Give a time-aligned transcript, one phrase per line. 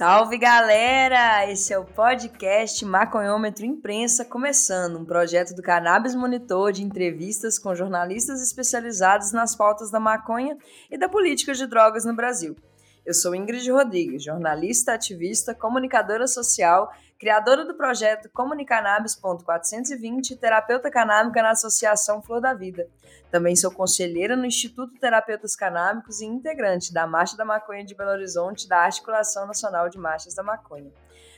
[0.00, 1.46] Salve galera!
[1.50, 7.74] Esse é o podcast Maconhômetro Imprensa começando, um projeto do Cannabis Monitor de entrevistas com
[7.74, 10.56] jornalistas especializados nas pautas da maconha
[10.90, 12.56] e da política de drogas no Brasil.
[13.04, 21.42] Eu sou Ingrid Rodrigues, jornalista, ativista, comunicadora social, criadora do projeto Comunicannabis.420 e terapeuta canábica
[21.42, 22.88] na Associação Flor da Vida.
[23.30, 28.10] Também sou conselheira no Instituto Terapeutas Canábicos e integrante da Marcha da Maconha de Belo
[28.10, 30.92] Horizonte da Articulação Nacional de Marchas da Maconha.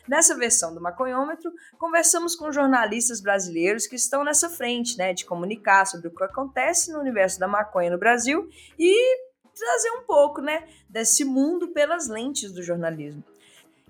[0.08, 5.86] Nessa versão do Maconhômetro, conversamos com jornalistas brasileiros que estão nessa frente, né, de comunicar
[5.86, 10.64] sobre o que acontece no universo da maconha no Brasil e trazer um pouco, né,
[10.88, 13.22] desse mundo pelas lentes do jornalismo.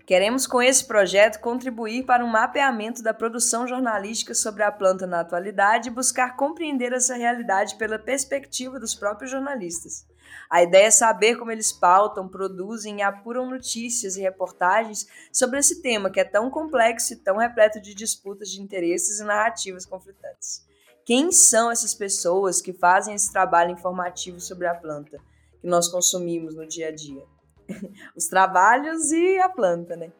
[0.05, 5.21] Queremos, com esse projeto, contribuir para um mapeamento da produção jornalística sobre a planta na
[5.21, 10.05] atualidade e buscar compreender essa realidade pela perspectiva dos próprios jornalistas.
[10.51, 15.81] A ideia é saber como eles pautam, produzem e apuram notícias e reportagens sobre esse
[15.81, 20.67] tema que é tão complexo e tão repleto de disputas de interesses e narrativas conflitantes.
[21.05, 25.19] Quem são essas pessoas que fazem esse trabalho informativo sobre a planta?
[25.63, 27.25] Que nós consumimos no dia a dia.
[28.15, 30.13] Os trabalhos e a planta, né?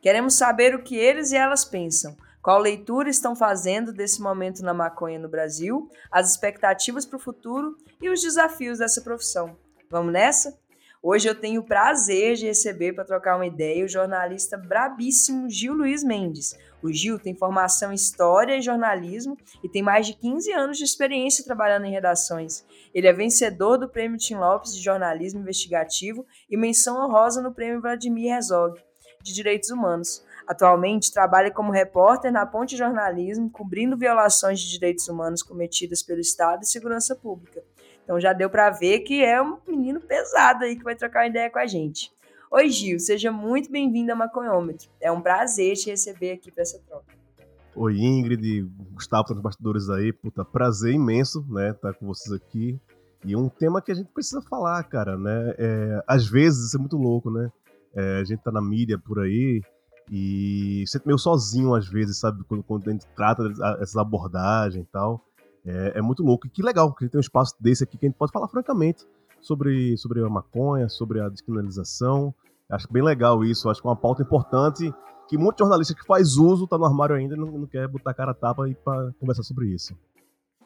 [0.00, 4.74] Queremos saber o que eles e elas pensam, qual leitura estão fazendo desse momento na
[4.74, 9.56] maconha no Brasil, as expectativas para o futuro e os desafios dessa profissão.
[9.88, 10.60] Vamos nessa?
[11.00, 15.72] Hoje eu tenho o prazer de receber para trocar uma ideia o jornalista brabíssimo Gil
[15.72, 16.56] Luiz Mendes.
[16.82, 20.84] O Gil tem formação em História e Jornalismo e tem mais de 15 anos de
[20.84, 22.64] experiência trabalhando em redações.
[22.92, 27.80] Ele é vencedor do Prêmio Tim Lopes de Jornalismo Investigativo e menção honrosa no Prêmio
[27.80, 28.80] Vladimir Herzog
[29.22, 30.24] de Direitos Humanos.
[30.46, 36.62] Atualmente trabalha como repórter na Ponte Jornalismo, cobrindo violações de direitos humanos cometidas pelo Estado
[36.62, 37.62] e segurança pública.
[38.02, 41.28] Então já deu para ver que é um menino pesado aí que vai trocar uma
[41.28, 42.12] ideia com a gente.
[42.54, 44.90] Oi, Gil, seja muito bem-vindo a Maconhômetro.
[45.00, 47.06] É um prazer te receber aqui para essa troca.
[47.74, 50.12] Oi, Ingrid, Gustavo, tá nos bastidores aí.
[50.12, 52.78] Puta, prazer imenso, né, estar tá com vocês aqui.
[53.24, 55.54] E um tema que a gente precisa falar, cara, né?
[55.56, 57.50] É, às vezes isso é muito louco, né?
[57.94, 59.62] É, a gente tá na mídia por aí
[60.10, 62.44] e sente meio sozinho às vezes, sabe?
[62.44, 63.44] Quando, quando a gente trata
[63.80, 65.24] essas abordagens e tal.
[65.64, 66.46] É, é, muito louco.
[66.46, 69.06] E que legal que tem um espaço desse aqui que a gente pode falar francamente
[69.42, 72.34] sobre, sobre a maconha, sobre a descriminalização.
[72.70, 73.68] Acho bem legal isso.
[73.68, 74.90] Acho que é uma pauta importante
[75.28, 78.14] que muito jornalista que faz uso tá no armário ainda e não, não quer botar
[78.14, 79.96] cara a tapa e para conversar sobre isso.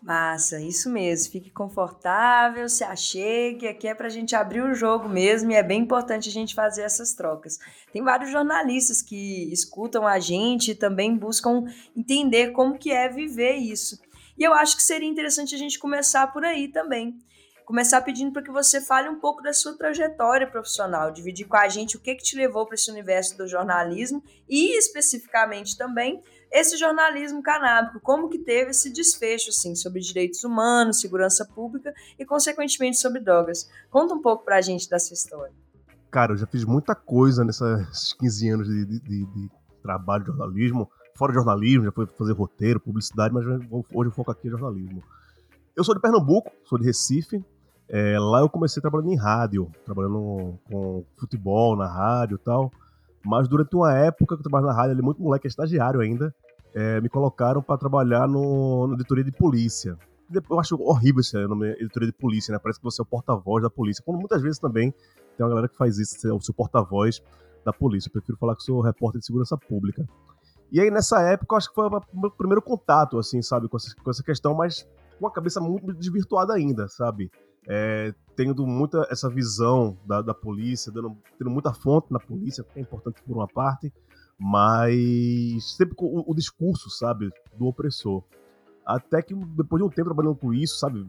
[0.02, 1.32] Massa, isso mesmo.
[1.32, 3.66] Fique confortável, se achegue.
[3.66, 6.54] Aqui é para a gente abrir o jogo mesmo e é bem importante a gente
[6.54, 7.58] fazer essas trocas.
[7.92, 11.64] Tem vários jornalistas que escutam a gente e também buscam
[11.96, 14.00] entender como que é viver isso.
[14.38, 17.18] E eu acho que seria interessante a gente começar por aí também.
[17.66, 21.68] Começar pedindo para que você fale um pouco da sua trajetória profissional, dividir com a
[21.68, 26.22] gente o que, que te levou para esse universo do jornalismo e, especificamente também,
[26.52, 32.24] esse jornalismo canábico, como que teve esse desfecho assim, sobre direitos humanos, segurança pública e,
[32.24, 33.68] consequentemente, sobre drogas.
[33.90, 35.52] Conta um pouco para a gente dessa história.
[36.08, 39.50] Cara, eu já fiz muita coisa nesses 15 anos de, de, de, de
[39.82, 44.30] trabalho de jornalismo fora de jornalismo, já foi fazer roteiro, publicidade, mas hoje o foco
[44.30, 45.02] aqui é jornalismo.
[45.74, 47.44] Eu sou de Pernambuco, sou de Recife.
[47.88, 52.70] É, lá eu comecei trabalhando em rádio, trabalhando com futebol na rádio e tal.
[53.24, 56.34] Mas durante uma época que eu trabalhava na rádio, muito moleque, é estagiário ainda,
[56.74, 59.96] é, me colocaram para trabalhar no, na editoria de polícia.
[60.50, 62.58] Eu acho horrível esse nome, editoria de polícia, né?
[62.58, 64.02] Parece que você é o porta-voz da polícia.
[64.04, 64.92] Quando muitas vezes também
[65.36, 67.22] tem uma galera que faz isso, é o seu porta-voz
[67.64, 68.08] da polícia.
[68.08, 70.04] Eu prefiro falar que sou repórter de segurança pública.
[70.70, 73.76] E aí, nessa época, eu acho que foi o meu primeiro contato, assim, sabe, com
[73.76, 74.86] essa, com essa questão, mas
[75.18, 77.30] com a cabeça muito desvirtuada ainda, sabe?
[77.68, 82.78] É, tendo muita essa visão da, da polícia, dando, tendo muita fonte na polícia, que
[82.78, 83.92] é importante por uma parte,
[84.38, 88.22] mas sempre com o, o discurso, sabe, do opressor.
[88.84, 91.04] Até que depois de um tempo trabalhando com isso, sabe,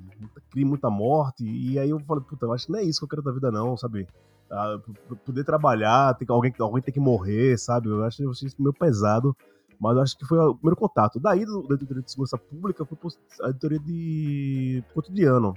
[0.49, 3.05] crime, muita morte, e aí eu falei, puta, eu acho que não é isso que
[3.05, 4.07] eu quero da vida não, sabe?
[4.49, 4.79] Ah,
[5.25, 7.89] poder trabalhar, tem, alguém, alguém tem que morrer, sabe?
[7.89, 9.35] Eu acho, eu acho isso meio pesado,
[9.79, 11.19] mas eu acho que foi o primeiro contato.
[11.19, 12.97] Daí, da editoria de segurança pública, foi
[13.43, 15.53] a editoria de cotidiano.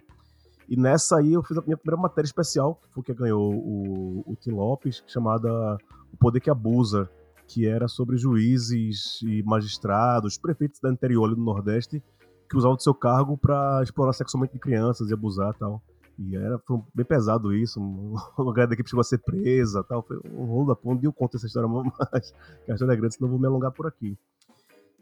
[0.71, 4.23] E nessa aí eu fiz a minha primeira matéria especial, que foi que ganhou o,
[4.25, 5.77] o Tim Lopes, chamada
[6.13, 7.11] O Poder que Abusa,
[7.49, 12.01] que era sobre juízes e magistrados, prefeitos da interior do Nordeste,
[12.49, 15.83] que usavam do seu cargo para explorar sexualmente de crianças e abusar tal.
[16.17, 17.81] E era, foi bem pesado isso.
[18.39, 20.03] Um lugar da equipe chegou a ser presa tal.
[20.03, 21.03] Foi um rolo da ponta.
[21.03, 22.33] E eu conto essa história, mas
[22.69, 24.17] a história é grande, senão vou me alongar por aqui.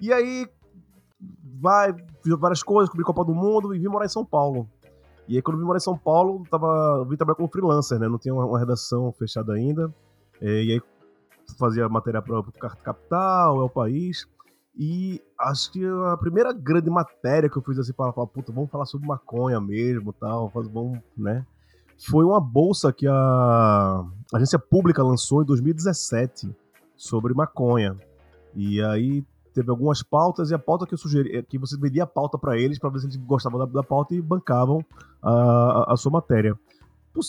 [0.00, 0.48] E aí,
[1.60, 1.92] vai,
[2.22, 4.70] fiz várias coisas, cobri Copa do Mundo e vim morar em São Paulo.
[5.28, 8.08] E aí, quando eu vim morar em São Paulo, tava, vim trabalhar como freelancer, né?
[8.08, 9.94] Não tinha uma, uma redação fechada ainda.
[10.40, 10.82] É, e aí,
[11.58, 12.52] fazia matéria para o
[12.82, 14.26] Capital, é o País.
[14.74, 18.70] E acho que a primeira grande matéria que eu fiz assim para falar, puta, vamos
[18.70, 21.44] falar sobre maconha mesmo, tal, vamos, né?
[22.08, 26.54] Foi uma bolsa que a agência pública lançou em 2017
[26.96, 27.96] sobre maconha.
[28.54, 29.24] E aí
[29.58, 32.38] teve algumas pautas e a pauta que eu sugeri, é que você vendia a pauta
[32.38, 34.84] para eles para ver se eles gostavam da, da pauta e bancavam
[35.20, 36.56] a, a, sua matéria.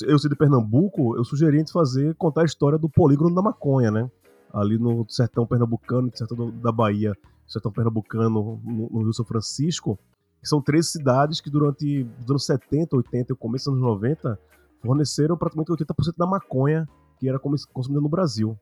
[0.05, 3.41] Eu sou de Pernambuco, eu sugeri a gente fazer contar a história do polígono da
[3.41, 4.11] maconha, né?
[4.53, 7.15] Ali no sertão pernambucano, no sertão da Bahia,
[7.47, 9.97] sertão pernambucano, no, no Rio São Francisco,
[10.43, 14.39] são três cidades que durante os anos 70, 80 e começo dos anos 90
[14.81, 16.87] forneceram praticamente 80% da maconha
[17.19, 18.55] que era consumida no Brasil.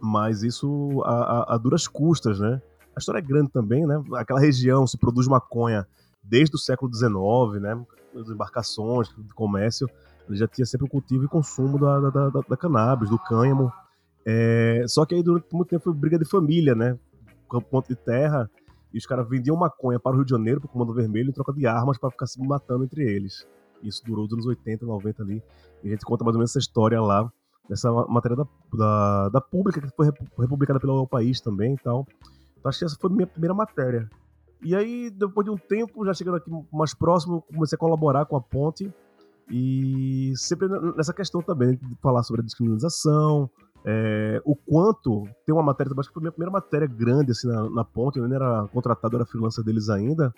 [0.00, 2.62] Mas isso a, a, a duras custas, né?
[2.96, 4.02] A história é grande também, né?
[4.14, 5.86] Aquela região se produz maconha
[6.24, 7.86] desde o século XIX, né?
[8.18, 9.86] As embarcações de comércio,
[10.26, 13.70] ele já tinha sempre o cultivo e consumo da, da, da, da cannabis, do cânhamo.
[14.24, 16.98] É, só que aí durante muito tempo foi briga de família, né?
[17.70, 18.50] Ponto de terra,
[18.92, 21.32] e os caras vendiam maconha para o Rio de Janeiro, para o Comando Vermelho, em
[21.32, 23.46] troca de armas para ficar se matando entre eles.
[23.82, 25.42] Isso durou dos anos 80, 90 ali.
[25.84, 27.30] E a gente conta mais ou menos essa história lá,
[27.68, 32.06] nessa matéria da, da, da Pública, que foi republicada pelo País também e tal.
[32.58, 34.08] Então, acho que essa foi minha primeira matéria.
[34.62, 38.36] E aí, depois de um tempo, já chegando aqui mais próximo, comecei a colaborar com
[38.36, 38.92] a Ponte.
[39.50, 43.48] E sempre nessa questão também de falar sobre a descriminalização,
[43.84, 47.46] é, o quanto tem uma matéria, acho que foi a minha primeira matéria grande assim
[47.46, 50.34] na, na Ponte, eu nem era contratado, era freelancer deles ainda,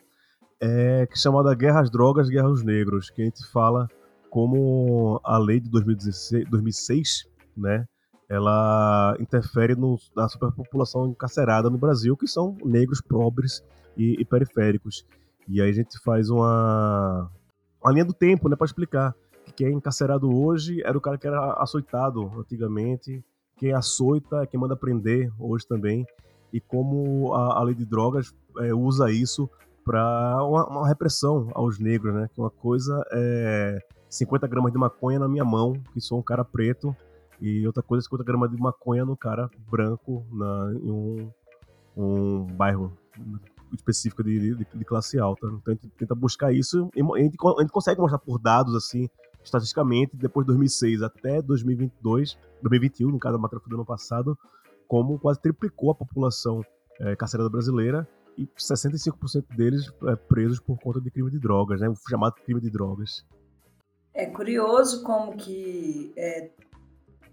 [0.61, 3.89] é, que chamada Guerra às Drogas, Guerra aos Negros, que a gente fala
[4.29, 7.25] como a lei de 2016, 2006,
[7.57, 7.87] né,
[8.29, 13.63] ela interfere no, na superpopulação encarcerada no Brasil, que são negros, pobres
[13.97, 15.07] e, e periféricos.
[15.49, 17.31] E aí a gente faz uma,
[17.83, 19.15] uma linha do tempo, né, para explicar
[19.45, 23.25] que quem é encarcerado hoje era o cara que era açoitado antigamente,
[23.57, 26.07] quem açoita é quem manda prender hoje também,
[26.53, 29.49] e como a, a lei de drogas é, usa isso
[29.85, 32.29] para uma, uma, repressão aos negros, né?
[32.33, 33.79] Que uma coisa é
[34.09, 36.95] 50 gramas de maconha na minha mão, que sou um cara preto,
[37.41, 41.31] e outra coisa, 50 gramas de maconha no cara branco na, em um,
[41.97, 42.97] um bairro
[43.73, 45.47] específico de, de, de, classe alta.
[45.47, 49.09] Então a gente tenta buscar isso a gente, a gente consegue mostrar por dados, assim,
[49.43, 54.39] estatisticamente, depois de 2006 até 2022, 2021, no caso da matéria do ano passado,
[54.87, 56.63] como quase triplicou a população
[57.01, 61.89] é, carcerária brasileira e 65% deles é, presos por conta de crime de drogas, né?
[61.89, 63.25] O chamado crime de drogas.
[64.15, 66.51] É curioso como que é,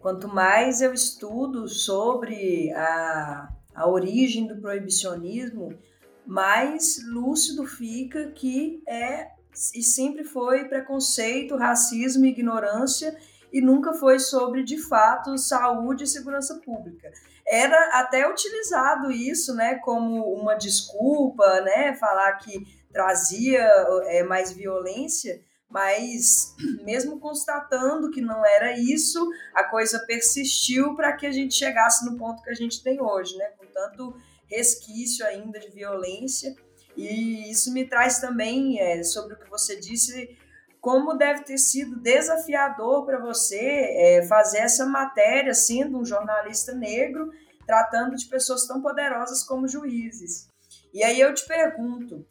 [0.05, 5.75] Quanto mais eu estudo sobre a, a origem do proibicionismo,
[6.23, 9.29] mais lúcido fica que é
[9.73, 13.17] e sempre foi preconceito, racismo e ignorância
[13.51, 17.11] e nunca foi sobre de fato saúde e segurança pública.
[17.43, 22.63] Era até utilizado isso, né, como uma desculpa, né, falar que
[22.93, 23.59] trazia
[24.05, 31.25] é, mais violência, mas mesmo constatando que não era isso, a coisa persistiu para que
[31.25, 33.45] a gente chegasse no ponto que a gente tem hoje, né?
[33.57, 34.15] Com tanto
[34.49, 36.55] resquício ainda de violência.
[36.95, 40.37] E isso me traz também, é, sobre o que você disse,
[40.79, 47.31] como deve ter sido desafiador para você é, fazer essa matéria, sendo um jornalista negro,
[47.65, 50.47] tratando de pessoas tão poderosas como juízes.
[50.93, 52.25] E aí eu te pergunto,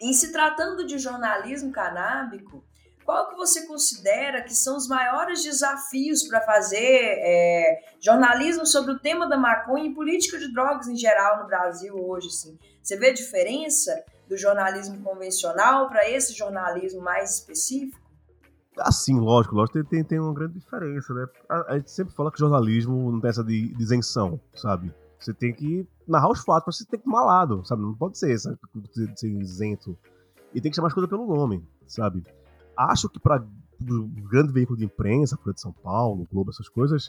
[0.00, 2.64] em se tratando de jornalismo canábico,
[3.04, 8.98] qual que você considera que são os maiores desafios para fazer é, jornalismo sobre o
[8.98, 12.28] tema da maconha e política de drogas em geral no Brasil hoje?
[12.28, 12.58] Assim?
[12.82, 18.00] Você vê a diferença do jornalismo convencional para esse jornalismo mais específico?
[18.78, 21.26] Assim, lógico, lógico, tem, tem uma grande diferença, né?
[21.48, 24.92] A, a gente sempre fala que jornalismo não tem essa de, de isenção, sabe?
[25.18, 27.82] Você tem que narrar os fatos, você tem que tomar lado, sabe?
[27.82, 28.58] Não pode ser, sabe?
[29.14, 29.96] ser isento.
[30.54, 32.24] E tem que chamar as coisas pelo nome, sabe?
[32.76, 33.42] Acho que para
[33.80, 37.08] o grande veículo de imprensa, Folha de São Paulo, Globo, essas coisas,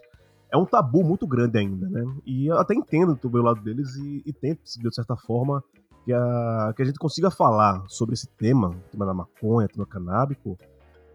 [0.52, 2.04] é um tabu muito grande ainda, né?
[2.26, 5.64] E eu até entendo o lado deles e, e tento, de certa forma,
[6.06, 9.86] que a, que a gente consiga falar sobre esse tema, tema da maconha, o tema
[9.86, 10.58] canábico,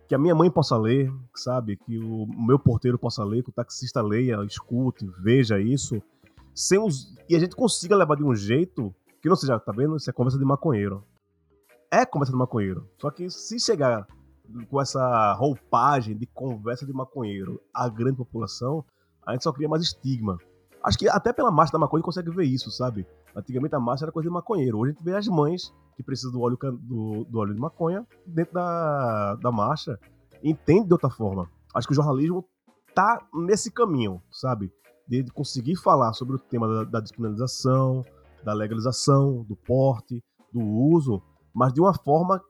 [0.09, 1.77] que a minha mãe possa ler, sabe?
[1.77, 6.03] Que o meu porteiro possa ler, que o taxista leia, escute, veja isso,
[6.55, 9.97] sem os, e a gente consiga levar de um jeito que não seja, tá vendo?
[9.97, 11.05] Isso é conversa de maconheiro.
[11.91, 12.89] É conversa de maconheiro.
[12.99, 14.07] Só que se chegar
[14.71, 18.85] com essa roupagem de conversa de maconheiro a grande população,
[19.27, 20.39] a gente só cria mais estigma.
[20.83, 23.07] Acho que até pela marcha da maconha consegue ver isso, sabe?
[23.35, 24.79] Antigamente a marcha era coisa de maconheiro.
[24.79, 28.07] Hoje a gente vê as mães que precisam do óleo, do, do óleo de maconha
[28.27, 29.99] dentro da, da marcha.
[30.43, 31.51] Entende de outra forma.
[31.75, 32.45] Acho que o jornalismo
[32.95, 34.73] tá nesse caminho, sabe?
[35.09, 38.05] de conseguir falar sobre o tema da, da despenalização,
[38.45, 41.23] da legalização, do porte, do uso,
[41.55, 42.43] mas de uma forma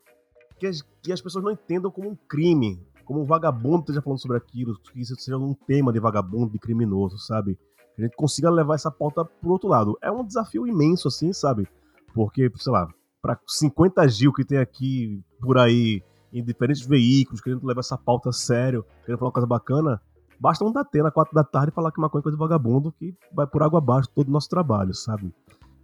[0.58, 4.20] que as, que as pessoas não entendam como um crime, como um vagabundo esteja falando
[4.20, 7.58] sobre aquilo, que isso seja um tema de vagabundo, de criminoso, sabe?
[7.94, 9.96] Que a gente consiga levar essa pauta pro outro lado.
[10.02, 11.66] É um desafio imenso, assim, sabe?
[12.12, 12.88] Porque, sei lá,
[13.22, 18.30] para 50 Gil que tem aqui por aí em diferentes veículos, querendo levar essa pauta
[18.30, 20.02] a sério, querendo falar uma coisa bacana,
[20.38, 23.16] basta um bater na quatro da tarde falar que maconha é coisa de vagabundo que
[23.32, 25.32] vai por água abaixo todo o nosso trabalho, sabe?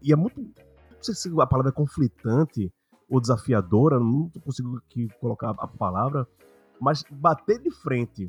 [0.03, 0.41] E é muito.
[0.41, 2.73] Não sei se a palavra é conflitante
[3.09, 6.27] ou desafiadora, não consigo aqui colocar a palavra,
[6.81, 8.29] mas bater de frente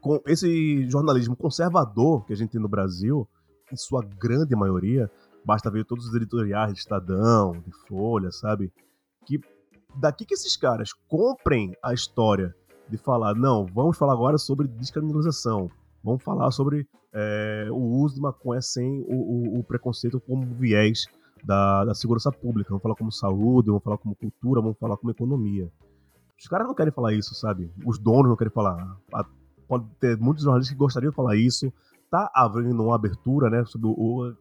[0.00, 3.28] com esse jornalismo conservador que a gente tem no Brasil,
[3.70, 5.10] em sua grande maioria,
[5.44, 8.72] basta ver todos os editoriais de Estadão, de Folha, sabe?
[9.26, 9.38] Que
[9.94, 12.54] daqui que esses caras comprem a história
[12.88, 15.70] de falar, não, vamos falar agora sobre descriminalização,
[16.02, 21.06] vamos falar sobre é, o uso de maconha sem o, o, o preconceito como viés
[21.44, 25.10] da, da, segurança pública, vamos falar como saúde, vamos falar como cultura, vamos falar como
[25.10, 25.70] economia.
[26.38, 27.70] Os caras não querem falar isso, sabe?
[27.84, 28.96] Os donos não querem falar.
[29.68, 31.72] Pode ter muitos jornalistas que gostariam de falar isso.
[32.10, 34.34] Tá havendo uma abertura, né, sobre o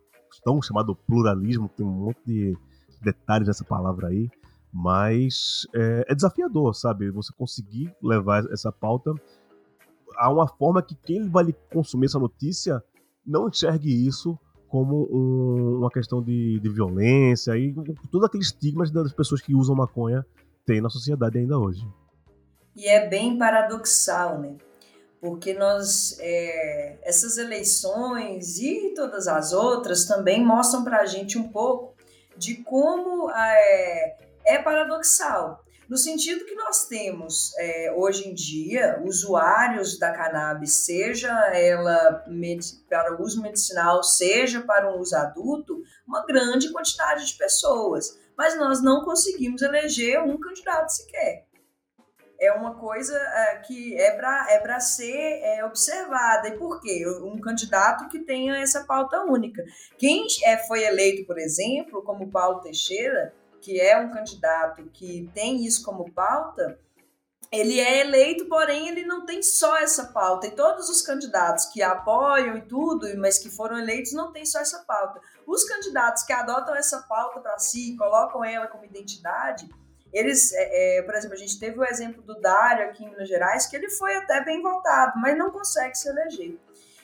[0.43, 2.57] tão chamado pluralismo, tem um monte de
[3.01, 4.29] detalhes nessa palavra aí
[4.71, 7.09] mas é, é, desafiador, sabe?
[7.11, 9.13] Você conseguir levar essa pauta
[10.17, 12.83] a uma forma que quem vai consumir essa notícia
[13.25, 14.37] não enxergue isso
[14.69, 17.73] como um, uma questão de, de violência e
[18.11, 20.25] todo aquele estigma das pessoas que usam maconha
[20.65, 21.85] tem na sociedade ainda hoje.
[22.75, 24.55] E é bem paradoxal, né?
[25.19, 31.49] Porque nós, é, essas eleições e todas as outras também mostram para a gente um
[31.49, 31.93] pouco
[32.37, 39.97] de como é, é paradoxal, no sentido que nós temos é, hoje em dia usuários
[39.97, 42.23] da cannabis, seja ela
[42.87, 48.83] para uso medicinal, seja para um uso adulto, uma grande quantidade de pessoas, mas nós
[48.83, 51.47] não conseguimos eleger um candidato sequer.
[52.39, 56.47] É uma coisa é, que é para é ser é, observada.
[56.47, 57.03] E por quê?
[57.21, 59.61] Um candidato que tenha essa pauta única.
[59.97, 65.65] Quem é, foi eleito, por exemplo, como Paulo Teixeira, que é um candidato que tem
[65.65, 66.79] isso como pauta,
[67.51, 70.47] ele é eleito, porém ele não tem só essa pauta.
[70.47, 74.59] E todos os candidatos que apoiam e tudo, mas que foram eleitos, não tem só
[74.59, 75.19] essa pauta.
[75.47, 79.67] Os candidatos que adotam essa pauta para si, colocam ela como identidade,
[80.11, 83.27] eles, é, é, por exemplo, a gente teve o exemplo do Dário aqui em Minas
[83.27, 86.57] Gerais, que ele foi até bem votado, mas não consegue se eleger.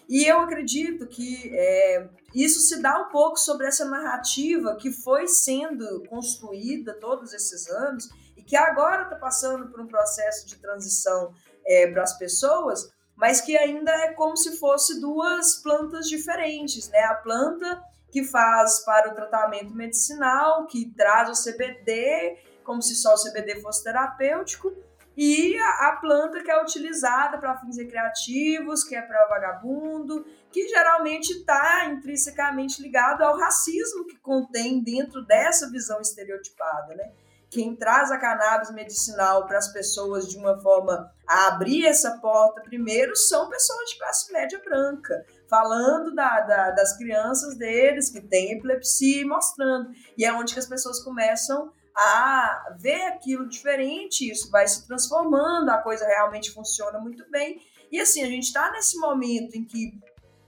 [0.08, 5.28] E eu acredito que é, isso se dá um pouco sobre essa narrativa que foi
[5.28, 11.34] sendo construída todos esses anos e que agora está passando por um processo de transição
[11.66, 17.00] é, para as pessoas, mas que ainda é como se fosse duas plantas diferentes, né?
[17.06, 17.82] A planta
[18.12, 23.62] que faz para o tratamento medicinal, que traz o CBD, como se só o CBD
[23.62, 24.72] fosse terapêutico,
[25.18, 31.32] e a, planta que é utilizada para fins recreativos, que é para vagabundo, que geralmente
[31.32, 37.12] está intrinsecamente ligado ao racismo que contém dentro dessa visão estereotipada, né?
[37.50, 42.62] Quem traz a cannabis medicinal para as pessoas de uma forma a abrir essa porta
[42.62, 48.52] primeiro são pessoas de classe média branca, falando da, da, das crianças deles que têm
[48.52, 49.90] epilepsia e mostrando.
[50.18, 55.70] E é onde que as pessoas começam a ver aquilo diferente, isso vai se transformando,
[55.70, 57.62] a coisa realmente funciona muito bem.
[57.92, 59.98] E assim, a gente está nesse momento em que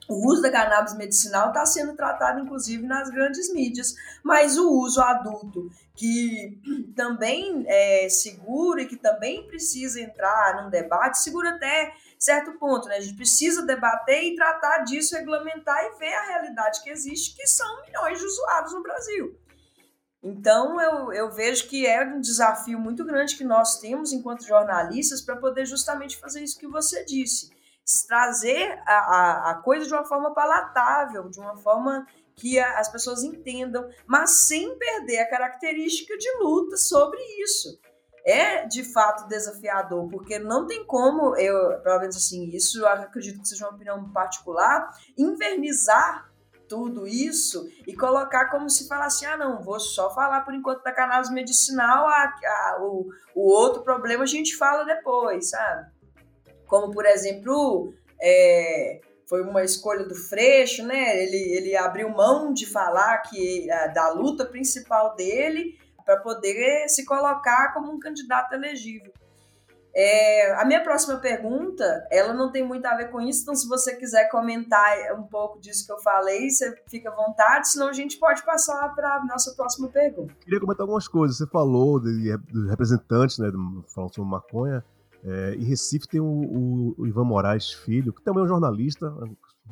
[0.10, 5.02] o uso da cannabis medicinal está sendo tratado, inclusive, nas grandes mídias, mas o uso
[5.02, 6.58] adulto, que
[6.96, 12.98] também é seguro e que também precisa entrar num debate, segura até certo ponto, né?
[12.98, 17.46] A gente precisa debater e tratar disso, regulamentar e ver a realidade que existe, que
[17.46, 19.38] são milhões de usuários no Brasil.
[20.22, 25.22] Então, eu, eu vejo que é um desafio muito grande que nós temos enquanto jornalistas
[25.22, 27.52] para poder justamente fazer isso que você disse.
[28.08, 32.06] Trazer a, a, a coisa de uma forma palatável, de uma forma
[32.36, 37.80] que a, as pessoas entendam, mas sem perder a característica de luta sobre isso.
[38.26, 43.40] É de fato desafiador, porque não tem como, eu, pelo menos assim, isso eu acredito
[43.40, 46.27] que seja uma opinião particular, invernizar
[46.68, 50.92] tudo isso e colocar como se falasse, ah, não, vou só falar por enquanto da
[50.92, 55.90] cannabis medicinal, a, a, o, o outro problema a gente fala depois, sabe?
[56.68, 61.22] Como, por exemplo, é, foi uma escolha do Freixo, né?
[61.24, 67.06] Ele, ele abriu mão de falar que a, da luta principal dele para poder se
[67.06, 69.12] colocar como um candidato elegível.
[70.00, 73.68] É, a minha próxima pergunta, ela não tem muito a ver com isso, então se
[73.68, 77.94] você quiser comentar um pouco disso que eu falei, você fica à vontade, senão a
[77.94, 80.36] gente pode passar para a nossa próxima pergunta.
[80.42, 81.38] Queria comentar algumas coisas.
[81.40, 83.52] Você falou dos representantes, né,
[83.88, 84.86] falando sobre maconha.
[85.24, 89.12] É, em Recife tem o, o, o, Ivan Moraes Filho, que também é um jornalista,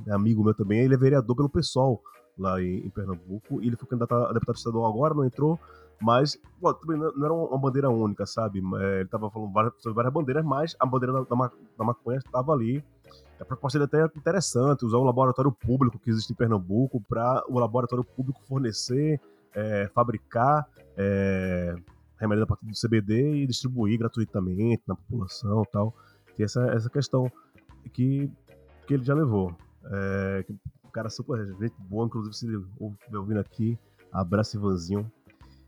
[0.07, 2.01] é amigo meu também, ele é vereador pelo PSOL
[2.35, 5.59] lá em, em Pernambuco, e ele foi candidato a deputado estadual agora, não entrou,
[6.01, 8.59] mas pô, também não era uma bandeira única, sabe?
[8.59, 12.17] É, ele estava falando várias, sobre várias bandeiras, mas a bandeira da, da, da maconha
[12.17, 12.83] estava ali.
[13.39, 17.43] A proposta dele até é interessante, usar um laboratório público que existe em Pernambuco para
[17.49, 19.19] o laboratório público fornecer,
[19.53, 21.75] é, fabricar é,
[22.17, 25.93] remédio a partir do CBD e distribuir gratuitamente na população e tal.
[26.35, 27.31] Tem essa, essa questão
[27.93, 28.31] que,
[28.87, 29.55] que ele já levou.
[29.85, 30.45] É,
[30.83, 33.77] o cara super gente boa, inclusive se ouvindo aqui,
[34.11, 35.11] abraço Ivanzinho,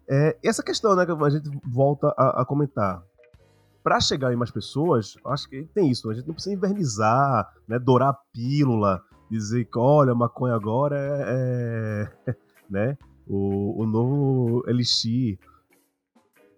[0.10, 3.04] é, essa questão, né, que a gente volta a, a comentar.
[3.84, 6.10] Para chegar em mais pessoas, acho que tem isso.
[6.10, 12.10] A gente não precisa invernizar, né, dourar a pílula, dizer que, olha, maconha agora é,
[12.26, 12.36] é
[12.70, 15.38] né, o, o novo elixir.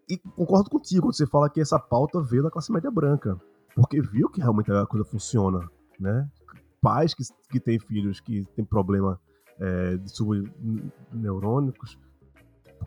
[0.08, 3.40] E concordo contigo quando você fala que essa pauta veio da classe média branca.
[3.76, 6.28] Porque viu que realmente a coisa funciona, né?
[6.82, 9.20] Pais que, que têm filhos que têm problema
[9.60, 11.98] é, de subneurônicos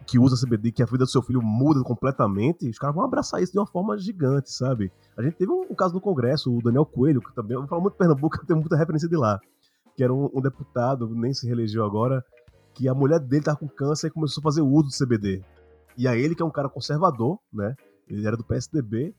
[0.06, 3.42] que usa CBD, que a vida do seu filho muda completamente, os caras vão abraçar
[3.42, 4.92] isso de uma forma gigante, sabe?
[5.16, 7.82] A gente teve um, um caso no Congresso, o Daniel Coelho, que também, eu falo
[7.82, 9.40] muito de Pernambuco, tem muita referência de lá,
[9.96, 12.24] que era um, um, deputado, nem se reelegeu agora,
[12.74, 15.44] que a mulher dele tava com câncer e começou a fazer uso do CBD.
[15.96, 17.74] E aí ele, que é um cara conservador, né?
[18.08, 19.14] Ele era do PSDB,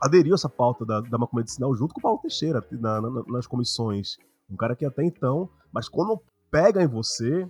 [0.00, 3.46] aderiu essa pauta da, da macumba medicinal junto com o Paulo Teixeira na, na, nas
[3.46, 4.16] comissões.
[4.48, 7.48] Um cara que até então, mas quando pega em você,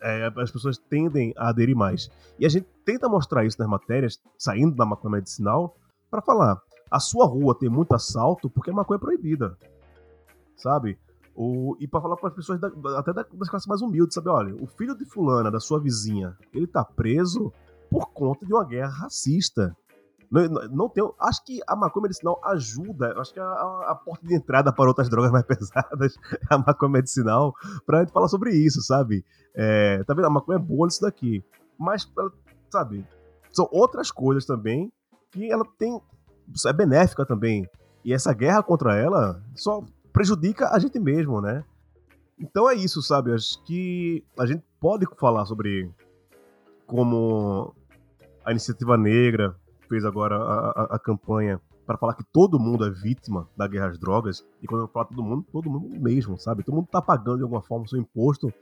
[0.00, 2.10] é, as pessoas tendem a aderir mais.
[2.38, 5.76] E a gente tenta mostrar isso nas matérias, saindo da maconha medicinal,
[6.10, 9.56] para falar: a sua rua tem muito assalto porque a maconha é proibida.
[10.56, 10.98] Sabe?
[11.34, 14.28] O, e para falar para as pessoas da, até das classes mais humildes, sabe?
[14.28, 17.52] Olha, o filho de fulana, da sua vizinha, ele tá preso
[17.90, 19.76] por conta de uma guerra racista.
[20.30, 23.14] Não, não, tem, acho que a maconha medicinal ajuda.
[23.20, 26.16] Acho que a, a, a, porta de entrada para outras drogas mais pesadas
[26.50, 29.24] é a maconha medicinal, pra gente falar sobre isso, sabe?
[29.54, 30.26] É, tá vendo?
[30.26, 31.44] A maconha é boa nisso daqui.
[31.78, 32.10] Mas,
[32.70, 33.06] sabe,
[33.52, 34.92] são outras coisas também
[35.30, 36.00] que ela tem.
[36.66, 37.68] É benéfica também.
[38.04, 41.64] E essa guerra contra ela só prejudica a gente mesmo, né?
[42.38, 43.32] Então é isso, sabe?
[43.32, 45.90] Acho que a gente pode falar sobre
[46.86, 47.74] como
[48.44, 49.56] a iniciativa negra
[49.86, 53.88] fez agora a, a, a campanha para falar que todo mundo é vítima da guerra
[53.88, 54.44] às drogas.
[54.60, 56.64] E quando eu falo todo mundo, todo mundo mesmo, sabe?
[56.64, 58.52] Todo mundo tá pagando de alguma forma o seu imposto,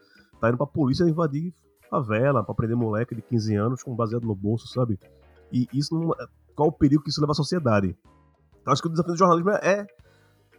[0.40, 1.54] tá indo pra polícia invadir
[1.88, 4.98] favela, para prender moleque de 15 anos com baseado no bolso, sabe?
[5.50, 7.96] E isso não, é, qual o perigo que isso leva à sociedade?
[8.60, 9.86] Então acho que o desafio do jornalismo é,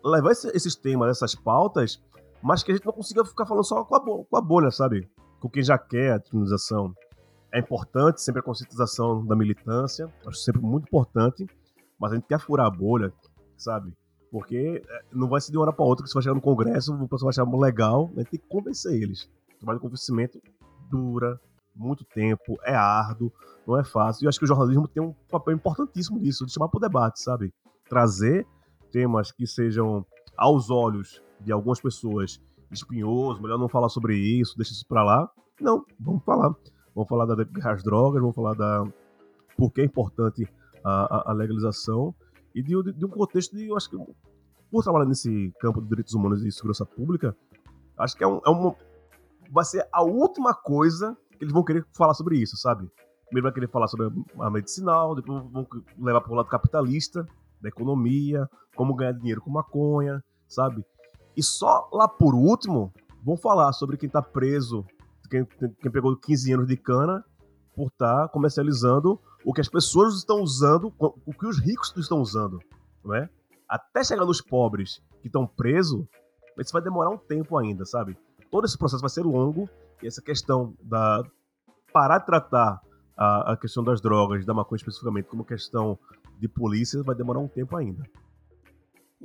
[0.03, 2.01] levar esse, esses temas, essas pautas,
[2.41, 5.09] mas que a gente não consiga ficar falando só com a, com a bolha, sabe?
[5.39, 6.93] Com quem já quer a criminalização
[7.55, 11.47] é importante sempre a conscientização da militância, acho sempre muito importante,
[11.97, 13.13] mas a gente quer furar a bolha,
[13.55, 13.93] sabe?
[14.29, 16.41] Porque é, não vai ser de uma hora para outra que você vai chegar no
[16.41, 19.29] Congresso, o pessoal vai achar legal, a gente tem que convencer eles.
[19.53, 20.41] O trabalho de convencimento
[20.91, 21.39] dura
[21.73, 23.31] muito tempo, é árduo,
[23.65, 24.23] não é fácil.
[24.23, 26.81] E eu acho que o jornalismo tem um papel importantíssimo nisso, de chamar para o
[26.81, 27.53] debate, sabe?
[27.87, 28.45] Trazer
[28.91, 34.73] temas que sejam, aos olhos de algumas pessoas, espinhosos, melhor não falar sobre isso, deixa
[34.73, 35.31] isso para lá.
[35.61, 36.53] Não, vamos falar
[36.95, 38.83] vamos falar das drogas, vamos falar da
[39.57, 40.47] por que é importante
[40.83, 42.15] a, a, a legalização
[42.53, 43.97] e de, de, de, um contexto de, eu acho que
[44.71, 47.35] por trabalhar nesse campo de direitos humanos e segurança pública,
[47.97, 48.75] acho que é, um, é uma
[49.51, 52.89] vai ser a última coisa que eles vão querer falar sobre isso, sabe?
[53.25, 54.07] Primeiro vai querer falar sobre
[54.39, 57.25] a medicinal, depois vão levar para o lado capitalista,
[57.61, 60.83] da economia, como ganhar dinheiro com maconha, sabe?
[61.35, 64.85] E só lá por último vão falar sobre quem está preso
[65.27, 65.45] quem,
[65.81, 67.23] quem pegou 15 anos de cana
[67.75, 72.19] por estar tá comercializando o que as pessoas estão usando, o que os ricos estão
[72.19, 72.59] usando,
[73.03, 73.29] não é?
[73.69, 76.05] Até chegar nos pobres que estão presos,
[76.57, 78.17] isso vai demorar um tempo ainda, sabe?
[78.49, 79.69] Todo esse processo vai ser longo
[80.01, 81.23] e essa questão da
[81.91, 82.81] parar de tratar
[83.17, 85.97] a, a questão das drogas, da maconha especificamente, como questão
[86.39, 88.03] de polícia, vai demorar um tempo ainda.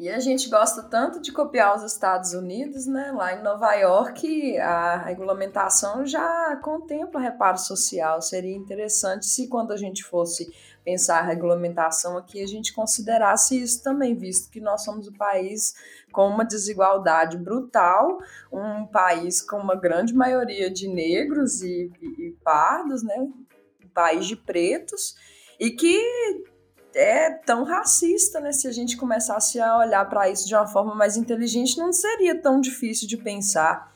[0.00, 3.12] E a gente gosta tanto de copiar os Estados Unidos, né?
[3.12, 8.22] Lá em Nova York, a regulamentação já contempla reparo social.
[8.22, 10.50] Seria interessante se, quando a gente fosse
[10.82, 15.74] pensar a regulamentação aqui, a gente considerasse isso também, visto que nós somos um país
[16.10, 22.36] com uma desigualdade brutal, um país com uma grande maioria de negros e, e, e
[22.42, 23.16] pardos, né?
[23.20, 25.14] Um país de pretos,
[25.58, 26.02] e que
[26.94, 28.52] é tão racista, né?
[28.52, 32.40] Se a gente começasse a olhar para isso de uma forma mais inteligente, não seria
[32.40, 33.92] tão difícil de pensar.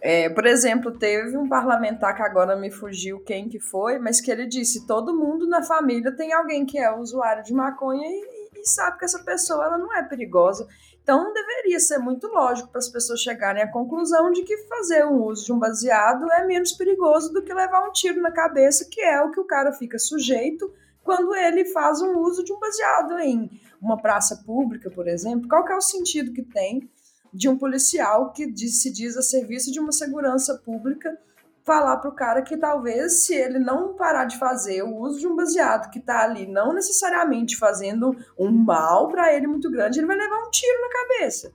[0.00, 4.30] É, por exemplo, teve um parlamentar que agora me fugiu quem que foi, mas que
[4.30, 8.66] ele disse: todo mundo na família tem alguém que é usuário de maconha e, e
[8.66, 10.66] sabe que essa pessoa ela não é perigosa.
[11.02, 15.22] Então deveria ser muito lógico para as pessoas chegarem à conclusão de que fazer um
[15.22, 19.00] uso de um baseado é menos perigoso do que levar um tiro na cabeça, que
[19.00, 20.68] é o que o cara fica sujeito
[21.06, 23.48] quando ele faz um uso de um baseado em
[23.80, 26.90] uma praça pública, por exemplo, qual que é o sentido que tem
[27.32, 31.16] de um policial que se diz a serviço de uma segurança pública
[31.62, 35.26] falar para o cara que talvez se ele não parar de fazer o uso de
[35.26, 40.06] um baseado que está ali, não necessariamente fazendo um mal para ele muito grande, ele
[40.06, 41.52] vai levar um tiro na cabeça.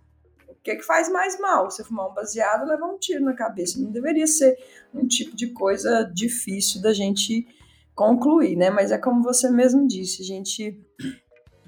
[0.48, 1.72] O que, é que faz mais mal?
[1.72, 3.80] Você fumar um baseado, levar um tiro na cabeça.
[3.80, 4.56] Não deveria ser
[4.94, 7.48] um tipo de coisa difícil da gente
[8.02, 8.70] concluir, né?
[8.72, 10.82] Mas é como você mesmo disse, a gente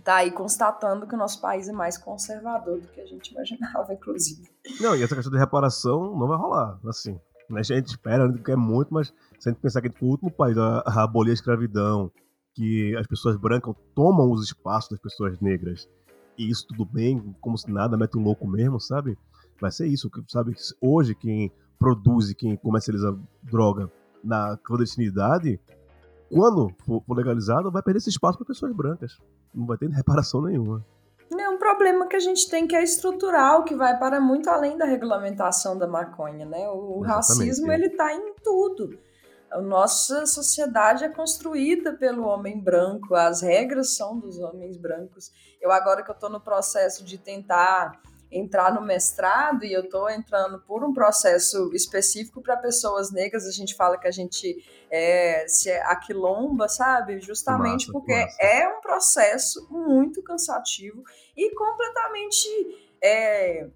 [0.04, 3.93] tá aí constatando que o nosso país é mais conservador do que a gente imaginava,
[3.93, 4.50] inclusive.
[4.82, 7.19] Não, e essa questão de reparação não vai rolar, assim.
[7.50, 7.60] Né?
[7.60, 10.08] A gente espera, que é muito, mas se a gente pensar que a gente foi
[10.08, 12.12] o último país a, a abolir a escravidão,
[12.56, 15.88] que as pessoas brancas tomam os espaços das pessoas negras,
[16.38, 19.15] e isso tudo bem, como se nada, mete o louco mesmo, sabe?
[19.62, 20.54] Vai ser isso, sabe?
[20.82, 23.91] Hoje, quem produz e quem comercializa droga
[24.24, 25.60] na clandestinidade
[26.34, 29.17] quando for, legalizado, vai perder esse espaço para pessoas brancas.
[29.54, 30.86] Não vai ter reparação nenhuma.
[31.32, 34.78] É um problema que a gente tem que é estrutural, que vai para muito além
[34.78, 36.69] da regulamentação da maconha, né?
[36.69, 37.76] O Exatamente, racismo, é.
[37.76, 39.00] ele tá em tudo.
[39.52, 45.32] A nossa sociedade é construída pelo homem branco, as regras são dos homens brancos.
[45.62, 48.02] Eu agora que eu estou no processo de tentar
[48.34, 53.48] entrar no mestrado e eu estou entrando por um processo específico para pessoas negras.
[53.48, 54.58] A gente fala que a gente
[54.89, 57.19] é, se é aquilomba, sabe?
[57.19, 58.38] Justamente massa, porque massa.
[58.41, 61.04] é um processo muito cansativo
[61.36, 62.48] e completamente.
[63.02, 63.67] É,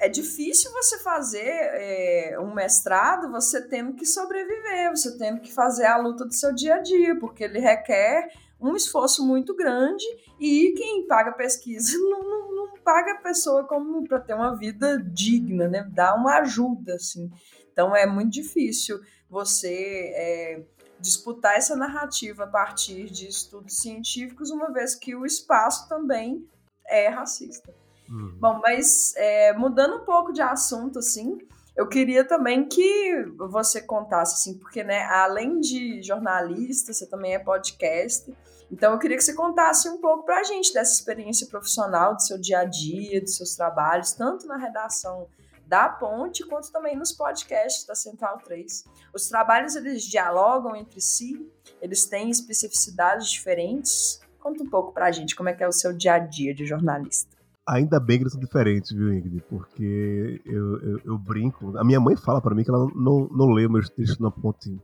[0.00, 5.86] é difícil você fazer é, um mestrado você tendo que sobreviver, você tendo que fazer
[5.86, 8.28] a luta do seu dia a dia, porque ele requer
[8.60, 10.04] um esforço muito grande
[10.38, 14.98] e quem paga pesquisa não, não, não paga a pessoa como para ter uma vida
[14.98, 15.88] digna, né?
[15.92, 17.30] Dá uma ajuda, assim.
[17.72, 20.62] Então é muito difícil você é,
[20.98, 26.48] disputar essa narrativa a partir de estudos científicos, uma vez que o espaço também
[26.86, 27.72] é racista.
[28.08, 28.38] Uhum.
[28.40, 31.38] Bom, mas é, mudando um pouco de assunto, assim,
[31.78, 37.38] eu queria também que você contasse, assim, porque, né, além de jornalista, você também é
[37.38, 38.34] podcast.
[38.68, 42.20] Então, eu queria que você contasse um pouco para a gente dessa experiência profissional, do
[42.20, 45.28] seu dia a dia, dos seus trabalhos, tanto na redação
[45.68, 48.84] da Ponte, quanto também nos podcasts da Central 3.
[49.14, 51.48] Os trabalhos, eles dialogam entre si,
[51.80, 54.20] eles têm especificidades diferentes.
[54.40, 56.52] Conta um pouco para a gente como é que é o seu dia a dia
[56.52, 57.37] de jornalista.
[57.68, 59.44] Ainda bem que eles são diferentes, viu, Ingrid?
[59.46, 61.76] Porque eu, eu, eu brinco.
[61.76, 64.80] A minha mãe fala para mim que ela não, não, lê meus textos na ponte,